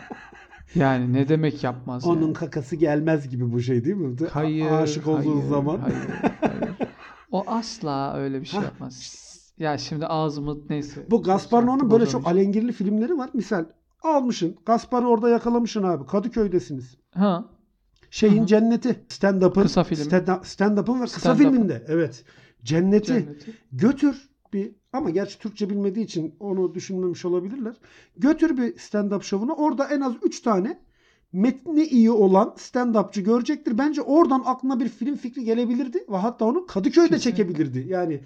Yani 0.76 1.14
ne 1.14 1.30
demek 1.30 1.64
yapmaz 1.64 2.06
Onun 2.06 2.22
yani? 2.22 2.34
kakası 2.34 2.76
gelmez 2.76 3.30
gibi 3.30 3.52
bu 3.54 3.62
şey 3.62 3.86
değil 3.86 3.96
mi? 3.96 4.16
A- 4.28 4.36
Hayır. 4.36 4.72
Aşık 4.72 5.08
olduğun 5.08 5.36
hayır, 5.38 5.50
zaman. 5.50 5.78
Hayır, 5.80 5.96
hayır. 6.42 6.78
O 7.32 7.44
asla 7.48 8.14
öyle 8.18 8.42
bir 8.42 8.46
şey 8.46 8.62
yapmaz. 8.62 9.22
Ya 9.58 9.78
şimdi 9.78 10.06
ağzımı 10.08 10.58
neyse. 10.70 11.06
Bu 11.12 11.24
Gaspar 11.24 11.64
Noé'nin 11.64 11.70
yaptım, 11.72 11.92
böyle 11.92 12.06
çok 12.08 12.28
alengirli 12.28 12.72
filmleri 12.72 13.18
var. 13.18 13.30
Misal 13.34 13.66
almışsın. 14.04 14.56
Gaspar'ı 14.66 15.08
orada 15.08 15.30
yakalamışsın 15.30 15.84
abi. 15.84 16.06
Kadıköy'desiniz. 16.06 16.98
Ha. 17.14 17.46
Şeyin 18.10 18.38
Hı 18.38 18.42
hı. 18.42 18.46
cenneti. 18.48 19.06
Stand-up'ın. 19.10 19.62
Kısa 19.62 19.84
film. 19.84 20.00
stand- 20.00 20.44
Stand-up'ın 20.46 21.02
ve 21.02 21.06
kısa 21.06 21.36
filminde. 21.36 21.86
Evet. 21.88 22.24
Cenneti. 22.64 23.06
Cenneti. 23.08 23.54
Götür 23.72 24.30
bir 24.54 24.72
ama 24.94 25.10
gerçi 25.10 25.40
Türkçe 25.40 25.70
bilmediği 25.70 26.06
için 26.06 26.36
onu 26.40 26.76
düşünmemiş 26.76 27.26
olabilirler. 27.26 27.76
Götür 28.18 28.58
bir 28.58 28.74
stand-up 28.76 29.24
şovuna. 29.24 29.54
Orada 29.54 29.88
en 29.88 30.02
az 30.02 30.14
3 30.24 30.42
tane 30.42 30.80
metni 31.34 31.84
iyi 31.84 32.12
olan 32.12 32.54
stand-upçı 32.58 33.22
görecektir. 33.22 33.78
Bence 33.78 34.02
oradan 34.02 34.44
aklına 34.46 34.80
bir 34.80 34.90
film 34.90 35.16
fikri 35.16 35.44
gelebilirdi 35.44 36.06
ve 36.12 36.18
hatta 36.18 36.46
onu 36.46 36.66
Kadıköy'de 36.66 37.10
Kesinlikle. 37.16 37.20
çekebilirdi. 37.44 37.86
Yani 37.90 38.20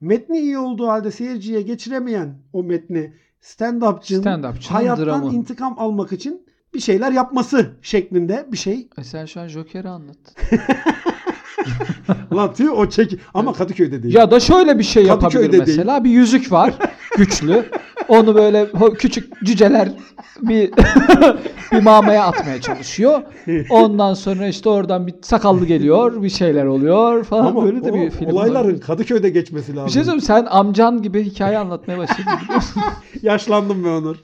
metni 0.00 0.38
iyi 0.38 0.58
olduğu 0.58 0.86
halde 0.88 1.10
seyirciye 1.10 1.62
geçiremeyen 1.62 2.34
o 2.52 2.62
metni 2.62 3.12
stand-upçının 3.42 4.22
Stand-upçının 4.22 4.72
hayattan 4.72 5.06
dramı. 5.06 5.32
intikam 5.34 5.74
almak 5.78 6.12
için 6.12 6.46
bir 6.74 6.80
şeyler 6.80 7.12
yapması 7.12 7.70
şeklinde 7.82 8.46
bir 8.52 8.56
şey. 8.56 8.88
E 8.98 9.04
sen 9.04 9.26
şu 9.26 9.40
an 9.40 9.48
Joker'i 9.48 9.88
anlattın. 9.88 10.34
Lan 12.34 12.54
tüy 12.54 12.68
o 12.70 12.88
çek 12.88 13.18
ama 13.34 13.52
Kadıköy'de 13.52 14.02
değil. 14.02 14.14
Ya 14.14 14.30
da 14.30 14.40
şöyle 14.40 14.78
bir 14.78 14.84
şey 14.84 15.06
Kadıköy'de 15.06 15.36
yapabilir 15.44 15.66
değil. 15.66 15.78
mesela. 15.78 16.04
Bir 16.04 16.10
yüzük 16.10 16.52
var. 16.52 16.74
güçlü. 17.16 17.64
Onu 18.08 18.34
böyle 18.34 18.62
ho- 18.62 18.94
küçük 18.96 19.44
cüceler 19.44 19.88
bir 20.42 20.70
bir 21.72 21.82
mamaya 21.82 22.24
atmaya 22.24 22.60
çalışıyor. 22.60 23.22
Ondan 23.70 24.14
sonra 24.14 24.46
işte 24.46 24.68
oradan 24.68 25.06
bir 25.06 25.14
sakallı 25.22 25.66
geliyor. 25.66 26.22
Bir 26.22 26.28
şeyler 26.28 26.64
oluyor 26.64 27.24
falan. 27.24 27.46
ama 27.46 27.64
böyle 27.64 27.84
de 27.84 27.92
o 27.92 27.94
bir 27.94 28.10
film 28.10 28.30
olayların 28.30 28.72
var. 28.74 28.80
Kadıköy'de 28.80 29.30
geçmesi 29.30 29.72
lazım. 29.76 29.86
Bir 29.86 29.92
şey 29.92 30.02
söyleyeyim 30.02 30.20
sen 30.20 30.46
amcan 30.50 31.02
gibi 31.02 31.24
hikaye 31.24 31.58
anlatmaya 31.58 31.98
başladın. 31.98 32.24
Yaşlandım 33.22 33.84
be 33.84 33.88
Onur. 33.88 34.16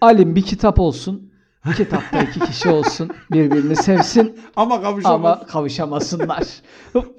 Alim 0.00 0.36
bir 0.36 0.42
kitap 0.42 0.80
olsun. 0.80 1.30
Kitapta 1.76 2.22
iki 2.22 2.40
kişi 2.40 2.68
olsun. 2.68 3.10
Birbirini 3.32 3.76
sevsin 3.76 4.38
Ama 4.56 4.82
kavuşamaz. 4.82 5.14
ama 5.38 5.46
kavuşamasınlar. 5.46 6.46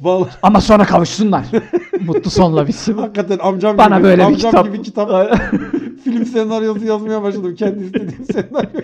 Vallahi 0.02 0.30
Ama 0.42 0.62
sonra 0.62 0.86
kavuşsunlar. 0.86 1.46
Mutlu 2.06 2.30
sonla 2.32 2.68
bitsin. 2.68 2.94
hakikaten 2.98 3.40
amcam 3.40 3.78
Bana 3.78 3.98
gibi, 3.98 4.04
böyle 4.08 4.22
bir 4.22 4.26
amcam 4.28 4.52
kitap. 4.52 4.66
gibi 4.66 4.82
kitap 4.82 5.10
film 6.04 6.26
senaryosu 6.26 6.86
yazmaya 6.86 7.24
başladım. 7.24 7.56
Kendi 7.56 7.84
istediğim 7.84 8.26
senaryo. 8.34 8.82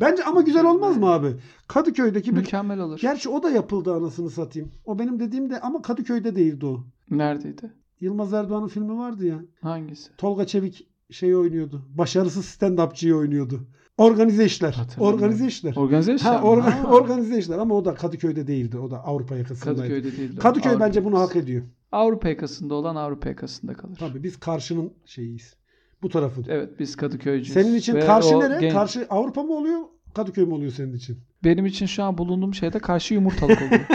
Bence 0.00 0.24
ama 0.24 0.40
güzel 0.42 0.64
olmaz 0.66 0.96
mı 0.96 1.10
abi? 1.10 1.28
Kadıköy'deki 1.68 2.30
bir... 2.32 2.36
Mükemmel 2.36 2.80
olur. 2.80 2.98
Gerçi 3.02 3.28
o 3.28 3.42
da 3.42 3.50
yapıldı 3.50 3.94
anasını 3.94 4.30
satayım. 4.30 4.72
O 4.84 4.98
benim 4.98 5.20
dediğim 5.20 5.50
de 5.50 5.60
ama 5.60 5.82
Kadıköy'de 5.82 6.36
değildi 6.36 6.66
o. 6.66 6.84
Neredeydi? 7.10 7.72
Yılmaz 8.00 8.32
Erdoğan'ın 8.32 8.68
filmi 8.68 8.98
vardı 8.98 9.26
ya. 9.26 9.38
Hangisi? 9.62 10.10
Tolga 10.16 10.46
Çevik 10.46 10.86
şey 11.10 11.36
oynuyordu. 11.36 11.82
Başarısız 11.94 12.44
stand-upçıyı 12.46 13.14
oynuyordu. 13.14 13.60
Organize 13.98 14.44
işler. 14.44 14.76
Organize 14.98 15.46
işler. 15.46 15.76
Organize 15.76 16.14
işler 16.14 16.32
Ha, 16.34 16.40
orga- 16.42 16.70
Ha. 16.70 16.88
organize 16.92 17.38
işler 17.38 17.58
ama 17.58 17.74
o 17.74 17.84
da 17.84 17.94
Kadıköy'de 17.94 18.46
değildi. 18.46 18.78
O 18.78 18.90
da 18.90 19.04
Avrupa 19.04 19.36
yakasındaydı. 19.36 19.78
Kadıköy'de 19.80 20.16
değil. 20.16 20.30
o. 20.36 20.40
Kadıköy 20.40 20.70
Avrupa 20.72 20.86
bence 20.86 21.04
bunu 21.04 21.18
hak 21.20 21.36
ediyor. 21.36 21.62
Avrupa 21.92 22.28
yakasında 22.28 22.74
olan 22.74 22.96
Avrupa 22.96 23.28
yakasında 23.28 23.74
kalır. 23.74 23.96
Tabii 24.00 24.22
biz 24.22 24.40
karşının 24.40 24.92
şeyiyiz. 25.04 25.54
Bu 26.02 26.08
tarafın. 26.08 26.44
Evet 26.48 26.78
biz 26.78 26.96
Kadıköycüyüz. 26.96 27.52
Senin 27.54 27.74
için 27.74 27.94
Ve 27.94 28.00
karşı 28.00 28.40
nere? 28.40 28.60
genç- 28.60 28.72
Karşı 28.72 29.06
Avrupa 29.10 29.42
mı 29.42 29.52
oluyor? 29.52 29.80
Kadıköy 30.14 30.44
mü 30.44 30.52
oluyor 30.54 30.72
senin 30.72 30.92
için? 30.92 31.18
Benim 31.44 31.66
için 31.66 31.86
şu 31.86 32.02
an 32.02 32.18
bulunduğum 32.18 32.54
şeyde 32.54 32.78
karşı 32.78 33.14
yumurtalık 33.14 33.58
oluyor. 33.62 33.86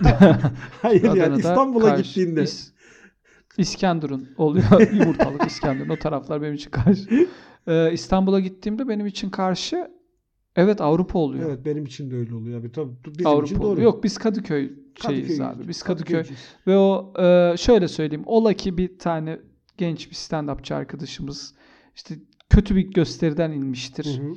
Hayır 0.82 1.02
yani 1.04 1.22
Adana'da 1.22 1.38
İstanbul'a 1.38 1.84
karşı- 1.88 2.02
gittiğinde. 2.02 2.42
İs- 2.42 2.70
İskenderun 3.58 4.28
oluyor. 4.36 4.92
yumurtalık 4.92 5.42
İskenderun. 5.46 5.88
O 5.90 5.96
taraflar 5.98 6.42
benim 6.42 6.54
için 6.54 6.70
karşı. 6.70 7.26
Ee, 7.66 7.92
İstanbul'a 7.92 8.40
gittiğimde 8.40 8.88
benim 8.88 9.06
için 9.06 9.30
karşı 9.30 9.90
evet 10.56 10.80
Avrupa 10.80 11.18
oluyor. 11.18 11.48
Evet 11.48 11.64
benim 11.64 11.84
için 11.84 12.10
de 12.10 12.16
öyle 12.16 12.34
oluyor 12.34 12.60
abi. 12.60 12.72
Tabii 12.72 12.90
bizim 13.04 13.14
için 13.14 13.24
Avrupa 13.24 13.54
doğru. 13.62 13.66
oluyor. 13.66 13.82
Yok 13.84 14.04
biz 14.04 14.18
Kadıköy 14.18 14.60
şeyiz 15.06 15.28
Kadıköy'üz. 15.28 15.40
abi. 15.40 15.68
Biz 15.68 15.82
Kadıköy 15.82 16.16
Kadıköy'cüyüz. 16.16 16.40
Ve 16.66 16.76
o 16.76 17.12
e, 17.22 17.56
şöyle 17.56 17.88
söyleyeyim. 17.88 18.24
Ola 18.26 18.52
ki 18.52 18.78
bir 18.78 18.98
tane 18.98 19.38
genç 19.78 20.10
bir 20.10 20.14
stand-upçı 20.14 20.74
arkadaşımız 20.74 21.54
işte 21.94 22.14
kötü 22.50 22.76
bir 22.76 22.82
gösteriden 22.92 23.50
inmiştir. 23.52 24.20
Hı 24.20 24.22
hı. 24.22 24.36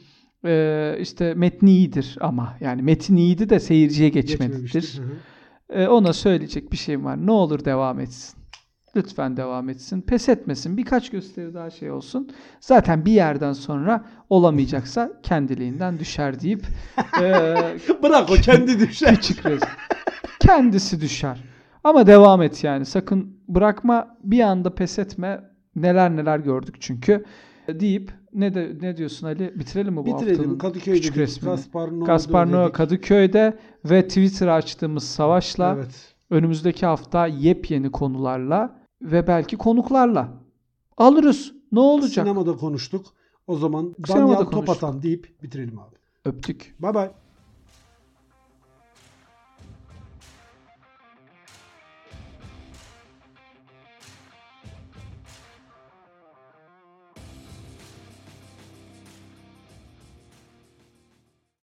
E, 0.49 0.97
işte 1.01 1.33
metni 1.33 1.71
iyidir 1.71 2.17
ama 2.21 2.57
yani 2.61 2.81
metin 2.81 3.15
iyiydi 3.15 3.49
de 3.49 3.59
seyirciye 3.59 4.09
geçmelidir. 4.09 4.61
Geçmemiştir. 4.61 5.01
Hı 5.01 5.07
hı. 5.73 5.81
E, 5.81 5.87
ona 5.87 6.13
söyleyecek 6.13 6.71
bir 6.71 6.77
şeyim 6.77 7.05
var. 7.05 7.25
Ne 7.27 7.31
olur 7.31 7.65
devam 7.65 7.99
etsin. 7.99 8.39
Lütfen 8.97 9.37
devam 9.37 9.69
etsin. 9.69 10.01
Pes 10.01 10.29
etmesin. 10.29 10.77
Birkaç 10.77 11.09
gösteri 11.09 11.53
daha 11.53 11.69
şey 11.69 11.91
olsun. 11.91 12.29
Zaten 12.59 13.05
bir 13.05 13.11
yerden 13.11 13.53
sonra 13.53 14.05
olamayacaksa 14.29 15.11
kendiliğinden 15.23 15.99
düşer 15.99 16.39
deyip 16.41 16.61
e, 17.21 17.45
Bırak 18.03 18.29
o 18.29 18.33
kendi 18.33 18.79
düşer. 18.79 19.15
küçük 19.15 19.45
resim. 19.45 19.69
Kendisi 20.39 21.01
düşer. 21.01 21.43
Ama 21.83 22.07
devam 22.07 22.41
et 22.41 22.63
yani. 22.63 22.85
Sakın 22.85 23.37
bırakma. 23.47 24.17
Bir 24.23 24.39
anda 24.39 24.75
pes 24.75 24.99
etme. 24.99 25.41
Neler 25.75 26.15
neler 26.15 26.39
gördük 26.39 26.75
çünkü. 26.79 27.25
Deyip 27.67 28.11
ne 28.33 28.53
de 28.55 28.71
ne 28.81 28.97
diyorsun 28.97 29.27
Ali? 29.27 29.59
Bitirelim 29.59 29.93
mi 29.93 29.97
bu 29.97 30.05
Bitirelim. 30.05 30.37
haftanın 30.37 30.57
Kadıköy'de 30.57 30.99
küçük 30.99 31.15
dedik. 31.15 31.27
resmini? 31.27 31.51
Gaspar 31.51 31.87
Noé 31.87 32.05
Gaspar 32.05 32.53
dedik. 32.53 32.75
Kadıköy'de 32.75 33.57
ve 33.85 34.07
Twitter 34.07 34.47
açtığımız 34.47 35.03
savaşla 35.03 35.73
Evet. 35.77 36.13
önümüzdeki 36.29 36.85
hafta 36.85 37.27
yepyeni 37.27 37.91
konularla 37.91 38.79
ve 39.01 39.27
belki 39.27 39.57
konuklarla 39.57 40.29
alırız. 40.97 41.53
Ne 41.71 41.79
olacak? 41.79 42.25
Sinemada 42.25 42.57
konuştuk. 42.57 43.05
O 43.47 43.57
zaman 43.57 43.95
Sinemada 44.07 44.33
Danyal 44.37 44.51
top 44.51 44.69
atan 44.69 45.01
deyip 45.01 45.43
bitirelim 45.43 45.79
abi. 45.79 45.95
Öptük. 46.25 46.75
Bay 46.79 46.93
bay. 46.93 47.11